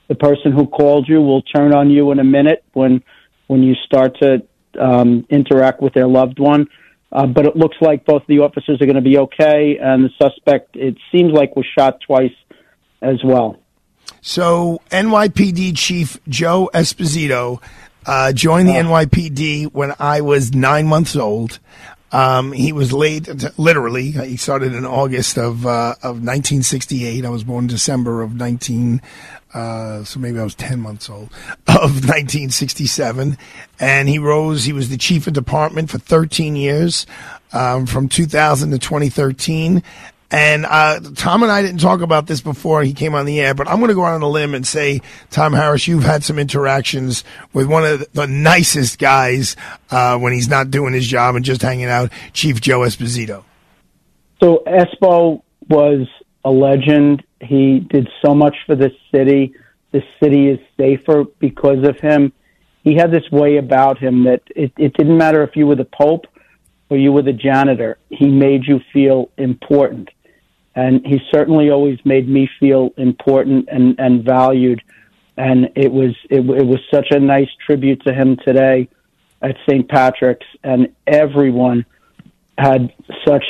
the 0.08 0.14
person 0.14 0.52
who 0.52 0.66
called 0.66 1.08
you 1.08 1.20
will 1.20 1.42
turn 1.42 1.74
on 1.74 1.90
you 1.90 2.10
in 2.10 2.18
a 2.18 2.24
minute 2.24 2.64
when 2.72 3.02
when 3.46 3.62
you 3.62 3.74
start 3.86 4.18
to 4.20 4.42
um, 4.78 5.26
interact 5.30 5.80
with 5.80 5.94
their 5.94 6.06
loved 6.06 6.38
one. 6.38 6.66
Uh, 7.10 7.26
but 7.26 7.46
it 7.46 7.56
looks 7.56 7.76
like 7.80 8.04
both 8.04 8.22
the 8.28 8.40
officers 8.40 8.82
are 8.82 8.86
going 8.86 8.94
to 8.94 9.00
be 9.00 9.16
okay, 9.16 9.78
and 9.80 10.04
the 10.04 10.10
suspect, 10.20 10.76
it 10.76 10.94
seems 11.10 11.32
like, 11.32 11.56
was 11.56 11.64
shot 11.78 11.98
twice 12.06 12.34
as 13.00 13.16
well. 13.24 13.58
So 14.20 14.82
NYPD 14.90 15.74
Chief 15.74 16.18
Joe 16.28 16.70
Esposito 16.74 17.62
uh, 18.04 18.32
joined 18.32 18.68
the 18.68 18.72
NYPD 18.72 19.72
when 19.72 19.94
I 19.98 20.20
was 20.20 20.54
nine 20.54 20.86
months 20.86 21.16
old. 21.16 21.60
Um, 22.10 22.52
he 22.52 22.72
was 22.72 22.92
late, 22.92 23.28
literally. 23.58 24.10
He 24.12 24.36
started 24.36 24.74
in 24.74 24.86
August 24.86 25.36
of 25.36 25.66
uh, 25.66 25.94
of 26.02 26.22
1968. 26.22 27.24
I 27.24 27.28
was 27.28 27.44
born 27.44 27.64
in 27.64 27.68
December 27.68 28.22
of 28.22 28.34
19. 28.34 29.02
Uh, 29.52 30.04
so 30.04 30.20
maybe 30.20 30.38
I 30.38 30.44
was 30.44 30.54
10 30.54 30.80
months 30.80 31.08
old 31.08 31.32
of 31.68 32.04
1967. 32.04 33.38
And 33.80 34.08
he 34.08 34.18
rose, 34.18 34.64
he 34.64 34.72
was 34.72 34.88
the 34.88 34.98
chief 34.98 35.26
of 35.26 35.32
department 35.32 35.90
for 35.90 35.98
13 35.98 36.54
years, 36.56 37.06
um, 37.52 37.86
from 37.86 38.08
2000 38.08 38.70
to 38.70 38.78
2013. 38.78 39.82
And 40.30 40.66
uh, 40.66 41.00
Tom 41.14 41.42
and 41.42 41.50
I 41.50 41.62
didn't 41.62 41.80
talk 41.80 42.02
about 42.02 42.26
this 42.26 42.42
before 42.42 42.82
he 42.82 42.92
came 42.92 43.14
on 43.14 43.24
the 43.24 43.40
air, 43.40 43.54
but 43.54 43.66
I'm 43.66 43.78
going 43.78 43.88
to 43.88 43.94
go 43.94 44.04
out 44.04 44.14
on 44.14 44.22
a 44.22 44.28
limb 44.28 44.54
and 44.54 44.66
say, 44.66 45.00
Tom 45.30 45.54
Harris, 45.54 45.88
you've 45.88 46.04
had 46.04 46.22
some 46.22 46.38
interactions 46.38 47.24
with 47.54 47.66
one 47.66 47.84
of 47.84 48.12
the 48.12 48.26
nicest 48.26 48.98
guys 48.98 49.56
uh, 49.90 50.18
when 50.18 50.34
he's 50.34 50.48
not 50.48 50.70
doing 50.70 50.92
his 50.92 51.06
job 51.06 51.34
and 51.34 51.44
just 51.44 51.62
hanging 51.62 51.86
out, 51.86 52.12
Chief 52.34 52.60
Joe 52.60 52.80
Esposito. 52.80 53.44
So 54.42 54.62
Espo 54.66 55.42
was 55.68 56.06
a 56.44 56.50
legend. 56.50 57.24
He 57.40 57.80
did 57.80 58.08
so 58.24 58.34
much 58.34 58.54
for 58.66 58.76
this 58.76 58.92
city. 59.10 59.54
This 59.92 60.04
city 60.22 60.48
is 60.48 60.58
safer 60.76 61.24
because 61.38 61.88
of 61.88 61.98
him. 62.00 62.32
He 62.84 62.94
had 62.94 63.10
this 63.10 63.28
way 63.32 63.56
about 63.56 63.98
him 63.98 64.24
that 64.24 64.42
it, 64.54 64.72
it 64.76 64.92
didn't 64.94 65.16
matter 65.16 65.42
if 65.42 65.56
you 65.56 65.66
were 65.66 65.74
the 65.74 65.86
Pope 65.86 66.26
or 66.90 66.98
you 66.98 67.12
were 67.12 67.22
the 67.22 67.32
janitor. 67.32 67.98
He 68.10 68.28
made 68.28 68.64
you 68.66 68.80
feel 68.92 69.30
important. 69.38 70.10
And 70.78 71.04
he 71.04 71.18
certainly 71.32 71.70
always 71.70 71.98
made 72.04 72.28
me 72.28 72.48
feel 72.60 72.90
important 72.96 73.68
and, 73.68 73.98
and 73.98 74.22
valued. 74.22 74.80
And 75.36 75.70
it 75.74 75.90
was, 75.90 76.14
it, 76.30 76.38
it 76.38 76.66
was 76.66 76.78
such 76.94 77.08
a 77.10 77.18
nice 77.18 77.48
tribute 77.66 78.00
to 78.06 78.14
him 78.14 78.36
today 78.46 78.88
at 79.42 79.56
St. 79.68 79.88
Patrick's. 79.88 80.46
And 80.62 80.94
everyone 81.04 81.84
had 82.56 82.94
such 83.26 83.42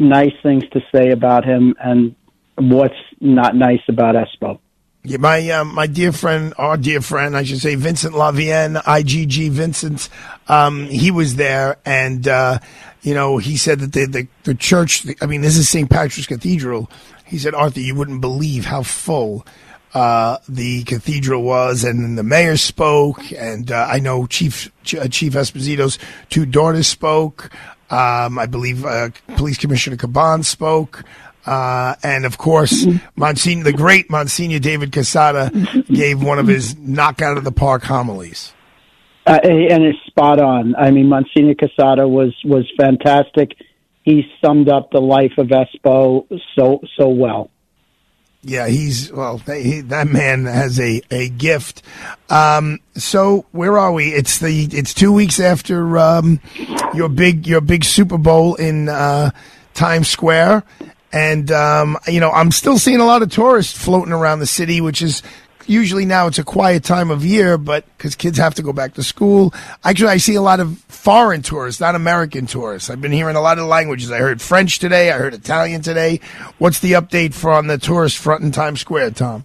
nice 0.00 0.32
things 0.42 0.64
to 0.72 0.80
say 0.92 1.10
about 1.10 1.44
him 1.44 1.76
and 1.78 2.16
what's 2.56 2.94
not 3.20 3.54
nice 3.54 3.82
about 3.88 4.16
Espo. 4.16 4.58
Yeah, 5.04 5.18
my 5.18 5.48
um, 5.50 5.74
my 5.74 5.86
dear 5.86 6.12
friend, 6.12 6.52
our 6.58 6.76
dear 6.76 7.00
friend, 7.00 7.36
I 7.36 7.44
should 7.44 7.60
say, 7.60 7.76
Vincent 7.76 8.14
Lavienne, 8.14 8.82
IGG 8.82 9.50
Vincent, 9.50 10.08
um, 10.48 10.86
he 10.86 11.10
was 11.10 11.36
there, 11.36 11.76
and 11.86 12.26
uh, 12.26 12.58
you 13.02 13.14
know, 13.14 13.38
he 13.38 13.56
said 13.56 13.80
that 13.80 13.92
the, 13.92 14.06
the 14.06 14.28
the 14.42 14.54
church. 14.54 15.06
I 15.22 15.26
mean, 15.26 15.40
this 15.40 15.56
is 15.56 15.68
St. 15.68 15.88
Patrick's 15.88 16.26
Cathedral. 16.26 16.90
He 17.24 17.38
said, 17.38 17.54
Arthur, 17.54 17.80
you 17.80 17.94
wouldn't 17.94 18.20
believe 18.20 18.64
how 18.64 18.82
full 18.82 19.46
uh, 19.94 20.38
the 20.48 20.82
cathedral 20.84 21.42
was, 21.42 21.84
and 21.84 22.02
then 22.02 22.16
the 22.16 22.22
mayor 22.22 22.56
spoke, 22.56 23.20
and 23.32 23.70
uh, 23.70 23.86
I 23.88 24.00
know 24.00 24.26
Chief 24.26 24.70
uh, 24.98 25.08
Chief 25.08 25.32
Esposito's 25.34 25.98
two 26.28 26.44
daughters 26.44 26.86
spoke. 26.86 27.50
Um, 27.90 28.38
I 28.38 28.46
believe 28.46 28.84
uh, 28.84 29.10
Police 29.36 29.58
Commissioner 29.58 29.96
Caban 29.96 30.44
spoke. 30.44 31.04
Uh, 31.48 31.94
and 32.02 32.26
of 32.26 32.36
course, 32.36 32.86
Monsignor, 33.16 33.64
the 33.64 33.72
great 33.72 34.10
Monsignor 34.10 34.58
David 34.58 34.92
Cassato 34.92 35.86
gave 35.86 36.22
one 36.22 36.38
of 36.38 36.46
his 36.46 36.76
knockout 36.76 37.38
of 37.38 37.44
the 37.44 37.52
park 37.52 37.82
homilies. 37.84 38.52
Uh, 39.26 39.38
and 39.42 39.82
it's 39.82 39.98
spot 40.06 40.40
on. 40.40 40.76
I 40.76 40.90
mean, 40.90 41.08
Monsignor 41.08 41.54
Cassato 41.54 42.06
was 42.06 42.34
was 42.44 42.70
fantastic. 42.78 43.56
He 44.02 44.24
summed 44.44 44.68
up 44.68 44.90
the 44.90 45.00
life 45.00 45.32
of 45.38 45.46
Espo 45.46 46.26
so 46.54 46.80
so 46.98 47.08
well. 47.08 47.50
Yeah, 48.42 48.68
he's 48.68 49.10
well. 49.10 49.38
He, 49.38 49.80
that 49.80 50.06
man 50.06 50.44
has 50.44 50.78
a 50.78 51.00
a 51.10 51.30
gift. 51.30 51.80
Um, 52.28 52.80
so 52.94 53.46
where 53.52 53.78
are 53.78 53.92
we? 53.92 54.08
It's 54.08 54.38
the 54.38 54.68
it's 54.70 54.92
two 54.92 55.14
weeks 55.14 55.40
after 55.40 55.96
um, 55.96 56.40
your 56.92 57.08
big 57.08 57.46
your 57.46 57.62
big 57.62 57.84
Super 57.84 58.18
Bowl 58.18 58.54
in 58.54 58.90
uh, 58.90 59.30
Times 59.74 60.08
Square, 60.08 60.64
and 61.12 61.50
um, 61.50 61.98
you 62.06 62.20
know 62.20 62.30
I'm 62.30 62.50
still 62.50 62.78
seeing 62.78 63.00
a 63.00 63.04
lot 63.04 63.22
of 63.22 63.30
tourists 63.30 63.76
floating 63.76 64.12
around 64.12 64.40
the 64.40 64.46
city, 64.46 64.80
which 64.80 65.02
is 65.02 65.22
usually 65.68 66.06
now 66.06 66.26
it's 66.26 66.38
a 66.38 66.44
quiet 66.44 66.82
time 66.82 67.10
of 67.10 67.24
year, 67.24 67.58
but 67.58 67.84
because 67.96 68.14
kids 68.14 68.38
have 68.38 68.54
to 68.54 68.62
go 68.62 68.72
back 68.72 68.94
to 68.94 69.02
school. 69.02 69.52
Actually, 69.84 70.10
I 70.10 70.16
see 70.16 70.34
a 70.34 70.42
lot 70.42 70.60
of 70.60 70.78
foreign 70.88 71.42
tourists, 71.42 71.80
not 71.80 71.94
American 71.94 72.46
tourists. 72.46 72.90
I've 72.90 73.00
been 73.00 73.12
hearing 73.12 73.36
a 73.36 73.40
lot 73.40 73.58
of 73.58 73.66
languages. 73.66 74.10
I 74.10 74.18
heard 74.18 74.40
French 74.40 74.78
today. 74.78 75.10
I 75.10 75.18
heard 75.18 75.34
Italian 75.34 75.82
today. 75.82 76.20
What's 76.58 76.80
the 76.80 76.92
update 76.92 77.34
for 77.34 77.52
on 77.52 77.66
the 77.66 77.78
tourist 77.78 78.18
front 78.18 78.42
in 78.42 78.50
Times 78.50 78.80
Square, 78.80 79.12
Tom? 79.12 79.44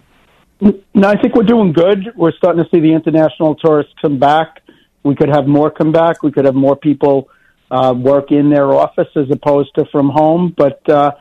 No, 0.94 1.10
I 1.10 1.22
think 1.22 1.36
we're 1.36 1.44
doing 1.44 1.74
good. 1.74 2.14
We're 2.16 2.32
starting 2.32 2.64
to 2.64 2.70
see 2.70 2.80
the 2.80 2.94
international 2.94 3.56
tourists 3.56 3.94
come 4.02 4.18
back. 4.18 4.62
We 5.04 5.16
could 5.16 5.30
have 5.30 5.46
more 5.46 5.70
come 5.70 5.92
back. 5.92 6.24
We 6.24 6.32
could 6.32 6.46
have 6.46 6.56
more 6.56 6.78
people 6.78 7.30
uh, 7.70 7.94
work 7.98 8.32
in 8.32 8.50
their 8.50 8.72
office 8.74 9.10
as 9.16 9.30
opposed 9.30 9.76
to 9.76 9.86
from 9.92 10.10
home. 10.10 10.54
But 10.56 10.88
uh, 10.90 11.12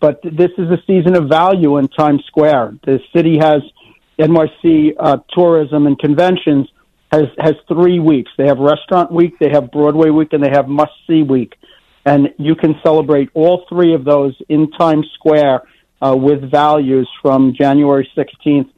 but 0.00 0.20
this 0.22 0.50
is 0.58 0.70
a 0.70 0.78
season 0.86 1.14
of 1.14 1.28
value 1.28 1.76
in 1.76 1.88
Times 1.88 2.24
Square. 2.26 2.78
The 2.84 3.00
city 3.14 3.38
has 3.38 3.62
NYC 4.18 4.94
uh, 4.98 5.18
Tourism 5.34 5.86
and 5.86 5.98
Conventions 5.98 6.68
has 7.12 7.26
has 7.38 7.54
three 7.68 7.98
weeks. 7.98 8.30
They 8.38 8.46
have 8.46 8.58
Restaurant 8.58 9.12
Week, 9.12 9.38
they 9.38 9.50
have 9.50 9.70
Broadway 9.70 10.10
Week, 10.10 10.32
and 10.32 10.42
they 10.42 10.50
have 10.50 10.68
Must 10.68 10.92
See 11.06 11.22
Week. 11.22 11.54
And 12.06 12.32
you 12.38 12.54
can 12.54 12.76
celebrate 12.82 13.28
all 13.34 13.66
three 13.68 13.94
of 13.94 14.04
those 14.04 14.34
in 14.48 14.70
Times 14.72 15.06
Square 15.14 15.62
uh, 16.00 16.16
with 16.16 16.50
values 16.50 17.08
from 17.20 17.54
January 17.54 18.08
16th 18.16 18.70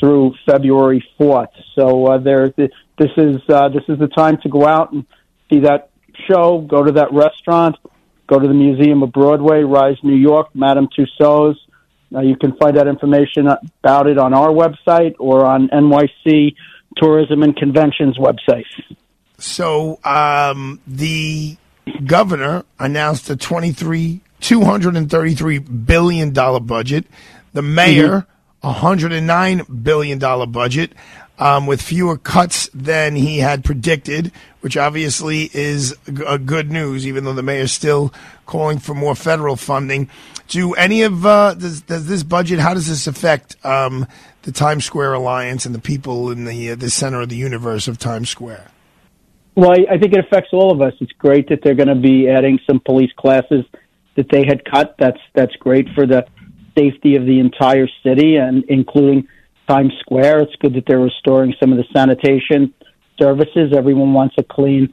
through 0.00 0.34
February 0.44 1.04
4th. 1.18 1.48
So 1.74 2.06
uh, 2.06 2.18
there, 2.18 2.48
this 2.50 2.70
is 3.16 3.36
uh, 3.48 3.68
this 3.68 3.84
is 3.88 3.98
the 3.98 4.08
time 4.08 4.38
to 4.42 4.48
go 4.48 4.66
out 4.66 4.92
and 4.92 5.06
see 5.50 5.60
that 5.60 5.90
show, 6.28 6.60
go 6.60 6.82
to 6.82 6.92
that 6.92 7.12
restaurant, 7.12 7.76
go 8.26 8.38
to 8.38 8.46
the 8.46 8.54
Museum 8.54 9.02
of 9.02 9.12
Broadway, 9.12 9.62
Rise 9.62 9.96
New 10.02 10.16
York, 10.16 10.48
Madame 10.54 10.88
Tussauds. 10.88 11.56
Uh, 12.14 12.20
you 12.20 12.36
can 12.36 12.56
find 12.56 12.76
that 12.76 12.86
information 12.86 13.48
about 13.48 14.06
it 14.06 14.18
on 14.18 14.32
our 14.32 14.48
website 14.48 15.14
or 15.18 15.44
on 15.44 15.68
NYC 15.68 16.54
Tourism 16.96 17.42
and 17.42 17.56
Conventions 17.56 18.16
website. 18.16 18.64
So 19.38 19.98
um, 20.04 20.80
the 20.86 21.56
governor 22.06 22.64
announced 22.78 23.28
a 23.28 23.36
23 23.36 24.20
$233 24.40 25.86
billion 25.86 26.32
budget. 26.32 27.06
The 27.52 27.62
mayor, 27.62 28.26
a 28.62 28.72
$109 28.74 29.82
billion 29.82 30.50
budget, 30.50 30.92
um, 31.38 31.66
with 31.66 31.82
fewer 31.82 32.16
cuts 32.16 32.68
than 32.72 33.16
he 33.16 33.38
had 33.38 33.64
predicted, 33.64 34.32
which 34.66 34.76
obviously 34.76 35.48
is 35.54 35.94
a 36.26 36.40
good 36.40 36.72
news, 36.72 37.06
even 37.06 37.22
though 37.22 37.32
the 37.32 37.40
mayor's 37.40 37.70
still 37.70 38.12
calling 38.46 38.80
for 38.80 38.96
more 38.96 39.14
federal 39.14 39.54
funding. 39.54 40.10
Do 40.48 40.74
any 40.74 41.02
of, 41.02 41.24
uh, 41.24 41.54
does, 41.54 41.82
does 41.82 42.08
this 42.08 42.24
budget, 42.24 42.58
how 42.58 42.74
does 42.74 42.88
this 42.88 43.06
affect 43.06 43.64
um, 43.64 44.08
the 44.42 44.50
Times 44.50 44.84
Square 44.84 45.12
Alliance 45.12 45.66
and 45.66 45.72
the 45.72 45.80
people 45.80 46.32
in 46.32 46.46
the, 46.46 46.72
uh, 46.72 46.74
the 46.74 46.90
center 46.90 47.20
of 47.20 47.28
the 47.28 47.36
universe 47.36 47.86
of 47.86 47.96
Times 48.00 48.28
Square? 48.28 48.66
Well, 49.54 49.70
I, 49.70 49.94
I 49.94 49.98
think 49.98 50.14
it 50.14 50.18
affects 50.18 50.48
all 50.52 50.72
of 50.72 50.82
us. 50.82 50.94
It's 51.00 51.12
great 51.12 51.48
that 51.50 51.60
they're 51.62 51.76
going 51.76 51.86
to 51.86 51.94
be 51.94 52.28
adding 52.28 52.58
some 52.68 52.80
police 52.80 53.12
classes 53.16 53.64
that 54.16 54.26
they 54.32 54.44
had 54.44 54.64
cut. 54.64 54.96
That's 54.98 55.20
that's 55.36 55.54
great 55.60 55.86
for 55.94 56.08
the 56.08 56.26
safety 56.76 57.14
of 57.14 57.24
the 57.24 57.38
entire 57.38 57.86
city 58.02 58.34
and 58.34 58.64
including 58.64 59.28
Times 59.68 59.92
Square. 60.00 60.40
It's 60.40 60.56
good 60.56 60.74
that 60.74 60.86
they're 60.88 60.98
restoring 60.98 61.54
some 61.60 61.70
of 61.70 61.78
the 61.78 61.84
sanitation 61.94 62.74
services. 63.18 63.72
Everyone 63.76 64.12
wants 64.12 64.34
a 64.38 64.42
clean 64.42 64.92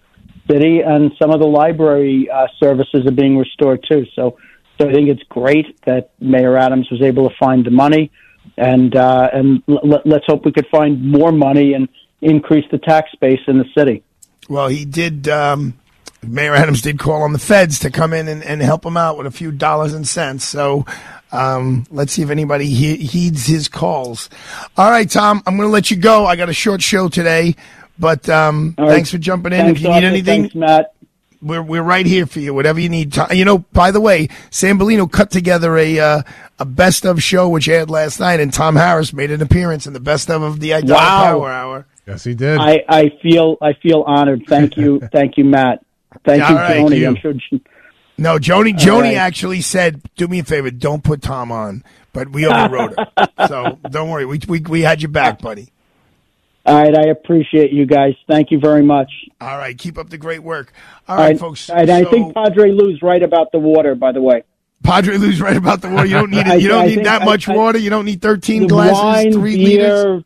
city, 0.50 0.82
and 0.82 1.12
some 1.22 1.32
of 1.32 1.40
the 1.40 1.48
library 1.48 2.30
uh, 2.30 2.48
services 2.62 3.06
are 3.06 3.12
being 3.12 3.38
restored 3.38 3.84
too. 3.90 4.06
So, 4.16 4.38
so 4.80 4.90
I 4.90 4.94
think 4.94 5.10
it's 5.10 5.24
great 5.30 5.80
that 5.86 6.12
Mayor 6.20 6.58
Adams 6.58 6.90
was 6.92 7.02
able 7.02 7.30
to 7.30 7.36
find 7.38 7.66
the 7.66 7.72
money, 7.72 8.12
and 8.58 8.96
uh, 8.96 9.30
and 9.34 9.64
l- 9.68 10.02
let's 10.06 10.26
hope 10.28 10.46
we 10.46 10.52
could 10.52 10.68
find 10.68 11.04
more 11.04 11.32
money 11.32 11.74
and 11.74 11.88
increase 12.22 12.66
the 12.72 12.78
tax 12.78 13.10
base 13.20 13.42
in 13.48 13.58
the 13.58 13.66
city. 13.78 14.04
Well, 14.50 14.68
he 14.68 14.86
did. 14.86 15.28
Um, 15.28 15.76
Mayor 16.26 16.56
Adams 16.56 16.82
did 16.82 17.00
call 17.00 17.24
on 17.24 17.34
the 17.34 17.40
feds 17.40 17.80
to 17.80 17.92
come 17.92 18.14
in 18.14 18.28
and, 18.28 18.44
and 18.44 18.62
help 18.62 18.86
him 18.86 18.98
out 18.98 19.18
with 19.18 19.28
a 19.28 19.32
few 19.32 19.52
dollars 19.52 19.94
and 19.94 20.08
cents. 20.08 20.46
So 20.46 20.86
um, 21.32 21.86
let's 21.92 22.14
see 22.14 22.22
if 22.22 22.30
anybody 22.30 22.68
he- 22.68 22.98
heeds 22.98 23.46
his 23.46 23.68
calls. 23.68 24.30
All 24.78 24.90
right, 24.90 25.10
Tom, 25.10 25.44
I'm 25.46 25.58
going 25.58 25.68
to 25.68 25.74
let 25.74 25.92
you 25.92 25.98
go. 25.98 26.26
I 26.26 26.36
got 26.36 26.50
a 26.50 26.54
short 26.54 26.82
show 26.82 27.10
today, 27.10 27.56
but 28.00 28.28
um, 28.30 28.76
All 28.78 28.86
right. 28.86 28.94
thanks 28.94 29.12
for 29.12 29.18
jumping 29.18 29.54
in. 29.54 29.60
Thanks, 29.66 29.80
if 29.82 29.86
you 29.86 29.92
need 29.94 30.04
anything, 30.04 30.42
Thanks, 30.44 30.56
Matt. 30.56 30.94
we're 31.42 31.62
we're 31.62 31.82
right 31.84 32.06
here 32.06 32.26
for 32.26 32.40
you. 32.40 32.54
Whatever 32.54 32.80
you 32.80 32.90
need. 32.90 33.14
To- 33.14 33.28
You 33.32 33.46
know, 33.46 33.60
by 33.60 33.92
the 33.92 34.02
way, 34.02 34.30
Sam 34.50 34.78
Bellino 34.80 35.12
cut 35.12 35.32
together 35.32 35.78
a 35.78 36.00
uh, 36.00 36.22
a 36.60 36.66
best 36.66 37.06
of 37.06 37.22
show 37.22 37.50
which 37.50 37.68
aired 37.68 37.90
last 37.90 38.20
night, 38.20 38.40
and 38.40 38.54
Tom 38.54 38.76
Harris 38.76 39.14
made 39.14 39.32
an 39.32 39.42
appearance 39.42 39.86
in 39.88 39.94
the 39.94 40.00
best 40.00 40.30
of 40.30 40.42
of 40.42 40.60
the 40.60 40.74
Idol 40.74 40.96
Wow. 40.96 41.24
Power 41.24 41.50
Hour. 41.52 41.86
Yes, 42.08 42.24
he 42.26 42.34
did. 42.36 42.58
I, 42.60 42.84
I 42.90 43.10
feel 43.22 43.58
I 43.62 43.74
feel 43.74 44.02
honored. 44.06 44.44
Thank 44.48 44.76
you, 44.78 45.00
thank 45.12 45.38
you, 45.38 45.46
Matt. 45.46 45.86
Thank 46.26 46.44
All 46.44 46.50
you, 46.52 46.56
right, 46.58 46.78
Tony. 46.78 46.98
you. 46.98 47.08
I'm 47.08 47.16
sure. 47.16 47.34
No, 48.18 48.38
Joni. 48.38 48.74
Joni 48.78 49.02
right. 49.04 49.16
actually 49.16 49.62
said, 49.62 50.02
"Do 50.18 50.28
me 50.28 50.40
a 50.40 50.44
favor, 50.44 50.70
don't 50.70 51.04
put 51.04 51.22
Tom 51.22 51.52
on." 51.52 51.84
But 52.12 52.30
we 52.30 52.46
overrode 52.46 52.94
her, 53.18 53.28
so 53.48 53.80
don't 53.90 54.10
worry. 54.10 54.26
We 54.26 54.40
we 54.48 54.60
we 54.60 54.82
had 54.82 55.02
your 55.02 55.10
back, 55.10 55.42
buddy. 55.42 55.70
All 56.66 56.82
right, 56.82 56.98
I 56.98 57.10
appreciate 57.10 57.72
you 57.72 57.86
guys. 57.86 58.14
Thank 58.28 58.50
you 58.52 58.60
very 58.60 58.84
much. 58.84 59.12
All 59.42 59.58
right, 59.58 59.78
keep 59.78 59.98
up 59.98 60.10
the 60.10 60.18
great 60.18 60.42
work. 60.44 60.72
All 61.08 61.18
right, 61.18 61.38
folks. 61.38 61.70
And 61.70 61.90
I 61.90 62.06
think 62.06 62.34
Padre 62.34 62.72
Lou's 62.72 63.02
right 63.02 63.22
about 63.22 63.52
the 63.52 63.60
water. 63.60 63.96
By 63.96 64.14
the 64.14 64.22
way, 64.22 64.44
Padre 64.82 65.18
Lou's 65.18 65.42
right 65.42 65.58
about 65.58 65.82
the 65.82 65.90
water. 65.90 66.06
You 66.06 66.14
don't 66.16 66.32
need 66.32 66.48
it. 66.48 66.62
You 66.62 66.70
don't 66.70 66.84
I 66.84 66.88
need 66.88 67.06
that 67.06 67.24
I- 67.24 67.26
much 67.26 67.48
water. 67.50 67.78
You 67.80 67.90
don't 67.90 68.06
need 68.06 68.22
thirteen 68.22 68.68
glasses, 68.68 69.02
wine, 69.04 69.32
three 69.34 69.58
beer. 69.58 69.82
liters. 70.06 70.24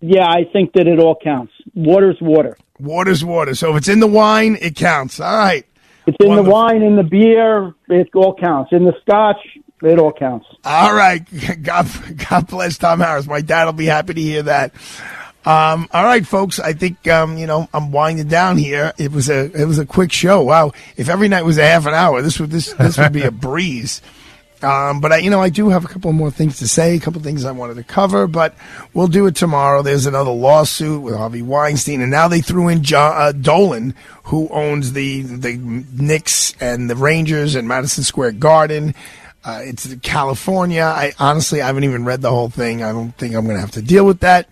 Yeah, 0.00 0.26
I 0.26 0.44
think 0.52 0.72
that 0.72 0.86
it 0.88 0.98
all 0.98 1.16
counts. 1.22 1.52
Water's 1.74 2.16
water. 2.20 2.56
Water's 2.80 3.24
water. 3.24 3.54
So 3.54 3.70
if 3.72 3.76
it's 3.78 3.88
in 3.88 4.00
the 4.00 4.06
wine, 4.06 4.56
it 4.60 4.74
counts. 4.74 5.20
All 5.20 5.36
right. 5.36 5.64
It's 6.06 6.16
in 6.18 6.34
the 6.34 6.42
wine, 6.42 6.82
in 6.82 6.96
the 6.96 7.02
beer. 7.04 7.74
It 7.88 8.08
all 8.14 8.34
counts. 8.34 8.72
In 8.72 8.84
the 8.86 8.94
scotch, 9.02 9.36
it 9.82 9.98
all 9.98 10.10
counts. 10.12 10.46
All 10.64 10.94
right. 10.94 11.22
God, 11.62 11.86
God 12.28 12.46
bless 12.48 12.78
Tom 12.78 13.00
Harris. 13.00 13.26
My 13.26 13.42
dad 13.42 13.66
will 13.66 13.74
be 13.74 13.84
happy 13.86 14.14
to 14.14 14.20
hear 14.20 14.42
that. 14.44 14.72
Um, 15.44 15.88
all 15.92 16.04
right, 16.04 16.26
folks. 16.26 16.60
I 16.60 16.74
think 16.74 17.08
um, 17.08 17.38
you 17.38 17.46
know 17.46 17.68
I'm 17.72 17.92
winding 17.92 18.28
down 18.28 18.58
here. 18.58 18.92
It 18.98 19.12
was 19.12 19.30
a 19.30 19.50
it 19.52 19.66
was 19.66 19.78
a 19.78 19.86
quick 19.86 20.12
show. 20.12 20.42
Wow. 20.42 20.72
If 20.96 21.08
every 21.08 21.28
night 21.28 21.44
was 21.44 21.58
a 21.58 21.66
half 21.66 21.86
an 21.86 21.94
hour, 21.94 22.20
this 22.20 22.38
would 22.38 22.50
this 22.50 22.72
this 22.74 22.98
would 22.98 23.12
be 23.12 23.22
a 23.22 23.30
breeze. 23.30 24.02
Um, 24.62 25.00
but 25.00 25.12
I, 25.12 25.16
you 25.18 25.30
know, 25.30 25.40
I 25.40 25.48
do 25.48 25.70
have 25.70 25.86
a 25.86 25.88
couple 25.88 26.12
more 26.12 26.30
things 26.30 26.58
to 26.58 26.68
say, 26.68 26.94
a 26.94 27.00
couple 27.00 27.22
things 27.22 27.46
I 27.46 27.52
wanted 27.52 27.76
to 27.76 27.82
cover, 27.82 28.26
but 28.26 28.54
we'll 28.92 29.06
do 29.06 29.26
it 29.26 29.34
tomorrow. 29.34 29.82
There's 29.82 30.04
another 30.04 30.32
lawsuit 30.32 31.00
with 31.00 31.16
Harvey 31.16 31.40
Weinstein, 31.40 32.02
and 32.02 32.10
now 32.10 32.28
they 32.28 32.42
threw 32.42 32.68
in 32.68 32.82
John, 32.82 33.14
uh, 33.16 33.32
Dolan, 33.32 33.94
who 34.24 34.48
owns 34.48 34.92
the 34.92 35.22
the 35.22 35.56
Knicks 35.56 36.54
and 36.60 36.90
the 36.90 36.96
Rangers 36.96 37.54
and 37.54 37.66
Madison 37.66 38.04
Square 38.04 38.32
Garden. 38.32 38.94
Uh, 39.42 39.60
it's 39.62 39.94
California. 40.02 40.82
I 40.82 41.14
honestly, 41.18 41.62
I 41.62 41.66
haven't 41.68 41.84
even 41.84 42.04
read 42.04 42.20
the 42.20 42.30
whole 42.30 42.50
thing. 42.50 42.82
I 42.82 42.92
don't 42.92 43.16
think 43.16 43.34
I'm 43.34 43.44
going 43.44 43.56
to 43.56 43.60
have 43.60 43.70
to 43.72 43.82
deal 43.82 44.04
with 44.04 44.20
that. 44.20 44.46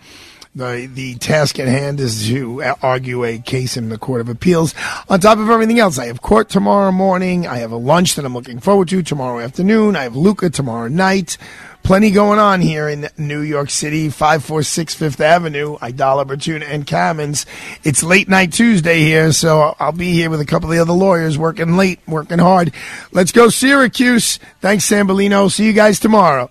The, 0.55 0.89
the 0.93 1.15
task 1.17 1.59
at 1.59 1.69
hand 1.69 2.01
is 2.01 2.27
to 2.29 2.63
argue 2.83 3.25
a 3.25 3.39
case 3.39 3.77
in 3.77 3.91
the 3.91 3.99
Court 3.99 4.21
of 4.21 4.29
Appeals. 4.29 4.75
On 5.09 5.21
top 5.21 5.39
of 5.39 5.51
everything 5.51 5.79
else, 5.79 5.99
I 5.99 6.07
have 6.07 6.23
court 6.23 6.49
tomorrow 6.49 6.91
morning. 6.91 7.47
I 7.47 7.59
have 7.59 7.71
a 7.71 7.77
lunch 7.77 8.15
that 8.17 8.25
I'm 8.25 8.35
looking 8.35 8.59
forward 8.59 8.89
to 8.89 9.03
tomorrow 9.03 9.41
afternoon. 9.41 9.95
I 9.95 10.03
have 10.03 10.17
Luca 10.17 10.51
tomorrow 10.51 10.89
night. 10.89 11.39
Plenty 11.83 12.11
going 12.11 12.39
on 12.39 12.61
here 12.61 12.89
in 12.89 13.09
New 13.17 13.41
York 13.41 13.71
City, 13.71 14.11
546 14.11 14.95
Fifth 14.95 15.21
Avenue, 15.21 15.79
Aidala, 15.79 16.27
Bertuna, 16.27 16.65
and 16.69 16.87
Kamins. 16.87 17.47
It's 17.83 18.03
late 18.03 18.29
night 18.29 18.53
Tuesday 18.53 18.99
here, 19.01 19.33
so 19.33 19.75
I'll 19.79 19.93
be 19.93 20.13
here 20.13 20.29
with 20.29 20.41
a 20.41 20.45
couple 20.45 20.69
of 20.69 20.77
the 20.77 20.83
other 20.83 20.93
lawyers 20.93 21.39
working 21.39 21.77
late, 21.77 22.01
working 22.07 22.41
hard. 22.41 22.75
Let's 23.13 23.33
go 23.33 23.49
Syracuse. 23.49 24.39
Thanks, 24.61 24.87
Sambolino. 24.87 25.51
See 25.51 25.65
you 25.65 25.73
guys 25.73 25.99
tomorrow. 25.99 26.51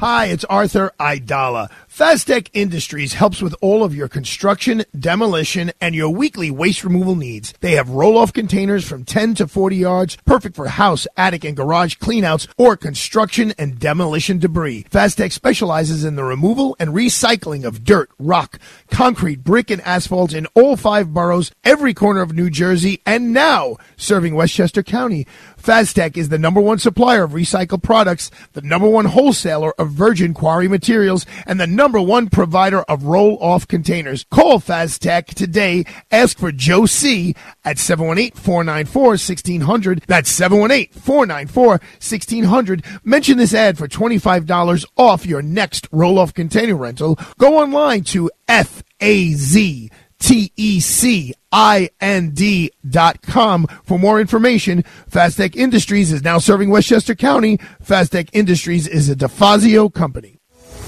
Hi, 0.00 0.26
it's 0.26 0.44
Arthur 0.44 0.92
Aidala. 0.98 1.70
Faztec 1.92 2.48
Industries 2.54 3.12
helps 3.12 3.42
with 3.42 3.54
all 3.60 3.84
of 3.84 3.94
your 3.94 4.08
construction, 4.08 4.82
demolition, 4.98 5.72
and 5.78 5.94
your 5.94 6.08
weekly 6.08 6.50
waste 6.50 6.84
removal 6.84 7.14
needs. 7.14 7.52
They 7.60 7.72
have 7.72 7.90
roll-off 7.90 8.32
containers 8.32 8.88
from 8.88 9.04
10 9.04 9.34
to 9.34 9.46
40 9.46 9.76
yards, 9.76 10.16
perfect 10.24 10.56
for 10.56 10.68
house, 10.68 11.06
attic, 11.18 11.44
and 11.44 11.54
garage 11.54 11.96
cleanouts 11.96 12.48
or 12.56 12.78
construction 12.78 13.52
and 13.58 13.78
demolition 13.78 14.38
debris. 14.38 14.86
Faztec 14.90 15.32
specializes 15.32 16.02
in 16.02 16.16
the 16.16 16.24
removal 16.24 16.74
and 16.80 16.94
recycling 16.94 17.62
of 17.62 17.84
dirt, 17.84 18.08
rock, 18.18 18.58
concrete, 18.90 19.44
brick, 19.44 19.68
and 19.70 19.82
asphalt 19.82 20.32
in 20.32 20.46
all 20.54 20.78
five 20.78 21.12
boroughs, 21.12 21.52
every 21.62 21.92
corner 21.92 22.22
of 22.22 22.32
New 22.32 22.48
Jersey, 22.48 23.02
and 23.04 23.34
now 23.34 23.76
serving 23.98 24.34
Westchester 24.34 24.82
County. 24.82 25.26
Faztec 25.62 26.16
is 26.16 26.30
the 26.30 26.38
number 26.38 26.60
one 26.60 26.78
supplier 26.78 27.24
of 27.24 27.32
recycled 27.32 27.82
products, 27.82 28.30
the 28.54 28.62
number 28.62 28.88
one 28.88 29.04
wholesaler 29.04 29.74
of 29.78 29.90
virgin 29.90 30.32
quarry 30.32 30.68
materials, 30.68 31.26
and 31.46 31.60
the 31.60 31.81
number 31.82 32.00
one 32.00 32.30
provider 32.30 32.82
of 32.82 33.06
roll-off 33.06 33.66
containers. 33.66 34.24
Call 34.30 34.60
Faztec 34.60 35.26
today. 35.26 35.84
Ask 36.12 36.38
for 36.38 36.52
Joe 36.52 36.86
C 36.86 37.34
at 37.64 37.76
718-494-1600. 37.76 40.06
That's 40.06 40.30
718-494-1600. 40.38 43.00
Mention 43.02 43.36
this 43.36 43.52
ad 43.52 43.78
for 43.78 43.88
$25 43.88 44.86
off 44.96 45.26
your 45.26 45.42
next 45.42 45.88
roll-off 45.90 46.32
container 46.32 46.76
rental. 46.76 47.18
Go 47.38 47.58
online 47.58 48.04
to 48.04 48.30
F-A-Z 48.46 49.90
T 50.20 50.52
E 50.54 50.78
C 50.78 51.34
I 51.50 51.90
N 52.00 52.30
D 52.30 52.70
dot 52.88 53.22
com 53.22 53.66
for 53.82 53.98
more 53.98 54.20
information. 54.20 54.84
Faztec 55.10 55.56
Industries 55.56 56.12
is 56.12 56.22
now 56.22 56.38
serving 56.38 56.70
Westchester 56.70 57.16
County. 57.16 57.58
Faztec 57.84 58.28
Industries 58.32 58.86
is 58.86 59.10
a 59.10 59.16
DeFazio 59.16 59.92
company. 59.92 60.41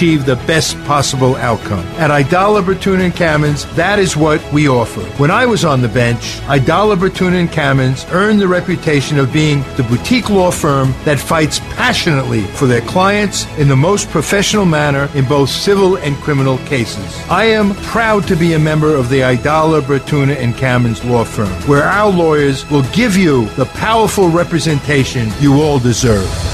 achieve 0.00 0.24
the 0.24 0.36
best 0.46 0.82
possible 0.84 1.36
outcome. 1.36 1.84
At 1.98 2.10
Aidala, 2.10 2.62
Bertuna, 2.62 3.00
and 3.00 3.12
Kamins, 3.12 3.70
that 3.74 3.98
is 3.98 4.16
what 4.16 4.40
we 4.50 4.66
offer. 4.66 5.02
When 5.20 5.30
I 5.30 5.44
was 5.44 5.62
on 5.62 5.82
the 5.82 5.90
bench, 5.90 6.40
Aidala, 6.48 6.96
Bertuna, 6.96 7.38
and 7.38 7.50
Kamins 7.50 8.10
earned 8.10 8.40
the 8.40 8.48
reputation 8.48 9.18
of 9.18 9.30
being 9.30 9.60
the 9.76 9.82
boutique 9.82 10.30
law 10.30 10.50
firm 10.50 10.94
that 11.04 11.18
fights 11.18 11.58
passionately 11.76 12.44
for 12.56 12.64
their 12.64 12.80
clients 12.80 13.44
in 13.58 13.68
the 13.68 13.76
most 13.76 14.08
professional 14.08 14.64
manner 14.64 15.10
in 15.14 15.26
both 15.26 15.50
civil 15.50 15.96
and 15.96 16.16
criminal 16.16 16.56
cases. 16.64 17.22
I 17.28 17.44
am 17.44 17.74
proud 17.92 18.26
to 18.28 18.36
be 18.36 18.54
a 18.54 18.58
member 18.58 18.96
of 18.96 19.10
the 19.10 19.20
Aidala, 19.20 19.82
Bertuna, 19.82 20.34
and 20.34 20.54
Kamins 20.54 21.04
law 21.04 21.24
firm, 21.24 21.52
where 21.68 21.84
our 21.84 22.10
lawyers 22.10 22.66
will 22.70 22.84
give 22.94 23.18
you 23.18 23.50
the 23.50 23.66
powerful 23.66 24.30
representation 24.30 25.28
you 25.40 25.60
all 25.60 25.78
deserve. 25.78 26.49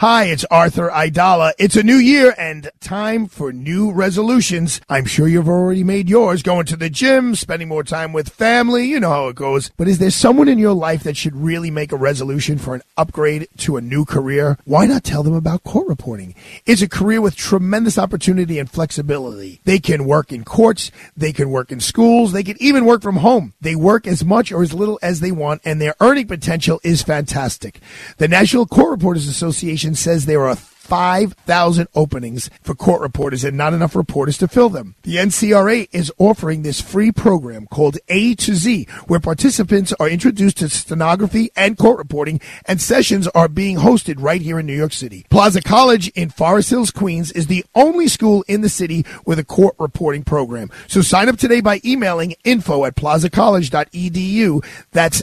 Hi, 0.00 0.24
it's 0.24 0.44
Arthur 0.50 0.90
Aidala. 0.90 1.54
It's 1.58 1.74
a 1.74 1.82
new 1.82 1.96
year 1.96 2.34
and 2.36 2.70
time 2.80 3.26
for 3.26 3.50
new 3.50 3.90
resolutions. 3.90 4.78
I'm 4.90 5.06
sure 5.06 5.26
you've 5.26 5.48
already 5.48 5.84
made 5.84 6.10
yours. 6.10 6.42
Going 6.42 6.66
to 6.66 6.76
the 6.76 6.90
gym, 6.90 7.34
spending 7.34 7.68
more 7.68 7.82
time 7.82 8.12
with 8.12 8.28
family. 8.28 8.84
You 8.84 9.00
know 9.00 9.08
how 9.08 9.28
it 9.28 9.36
goes. 9.36 9.70
But 9.78 9.88
is 9.88 9.96
there 9.96 10.10
someone 10.10 10.48
in 10.48 10.58
your 10.58 10.74
life 10.74 11.02
that 11.04 11.16
should 11.16 11.34
really 11.34 11.70
make 11.70 11.92
a 11.92 11.96
resolution 11.96 12.58
for 12.58 12.74
an 12.74 12.82
upgrade 12.98 13.48
to 13.56 13.78
a 13.78 13.80
new 13.80 14.04
career? 14.04 14.58
Why 14.66 14.84
not 14.84 15.02
tell 15.02 15.22
them 15.22 15.32
about 15.32 15.64
court 15.64 15.88
reporting? 15.88 16.34
It's 16.66 16.82
a 16.82 16.90
career 16.90 17.22
with 17.22 17.34
tremendous 17.34 17.96
opportunity 17.96 18.58
and 18.58 18.70
flexibility. 18.70 19.62
They 19.64 19.78
can 19.78 20.04
work 20.04 20.30
in 20.30 20.44
courts. 20.44 20.90
They 21.16 21.32
can 21.32 21.48
work 21.48 21.72
in 21.72 21.80
schools. 21.80 22.32
They 22.32 22.44
can 22.44 22.58
even 22.60 22.84
work 22.84 23.00
from 23.00 23.16
home. 23.16 23.54
They 23.62 23.74
work 23.74 24.06
as 24.06 24.22
much 24.22 24.52
or 24.52 24.60
as 24.60 24.74
little 24.74 24.98
as 25.00 25.20
they 25.20 25.32
want 25.32 25.62
and 25.64 25.80
their 25.80 25.94
earning 26.00 26.26
potential 26.26 26.82
is 26.84 27.00
fantastic. 27.00 27.80
The 28.18 28.28
National 28.28 28.66
Court 28.66 28.90
Reporters 28.90 29.26
Association 29.26 29.85
says 29.94 30.26
there 30.26 30.46
are 30.46 30.56
5,000 30.86 31.88
openings 31.96 32.48
for 32.62 32.74
court 32.74 33.00
reporters 33.00 33.42
and 33.42 33.56
not 33.56 33.74
enough 33.74 33.96
reporters 33.96 34.38
to 34.38 34.46
fill 34.46 34.68
them. 34.68 34.94
The 35.02 35.16
NCRA 35.16 35.88
is 35.90 36.12
offering 36.16 36.62
this 36.62 36.80
free 36.80 37.10
program 37.10 37.66
called 37.66 37.98
A 38.08 38.36
to 38.36 38.54
Z, 38.54 38.86
where 39.08 39.18
participants 39.18 39.92
are 39.98 40.08
introduced 40.08 40.58
to 40.58 40.68
stenography 40.68 41.50
and 41.56 41.76
court 41.76 41.98
reporting, 41.98 42.40
and 42.66 42.80
sessions 42.80 43.26
are 43.28 43.48
being 43.48 43.78
hosted 43.78 44.22
right 44.22 44.40
here 44.40 44.60
in 44.60 44.66
New 44.66 44.76
York 44.76 44.92
City. 44.92 45.26
Plaza 45.28 45.60
College 45.60 46.08
in 46.10 46.30
Forest 46.30 46.70
Hills, 46.70 46.92
Queens 46.92 47.32
is 47.32 47.48
the 47.48 47.64
only 47.74 48.06
school 48.06 48.44
in 48.46 48.60
the 48.60 48.68
city 48.68 49.04
with 49.24 49.40
a 49.40 49.44
court 49.44 49.74
reporting 49.80 50.22
program. 50.22 50.70
So 50.86 51.02
sign 51.02 51.28
up 51.28 51.36
today 51.36 51.60
by 51.60 51.80
emailing 51.84 52.36
info 52.44 52.84
at 52.84 52.94
plazacollege.edu. 52.94 54.64
That's 54.92 55.22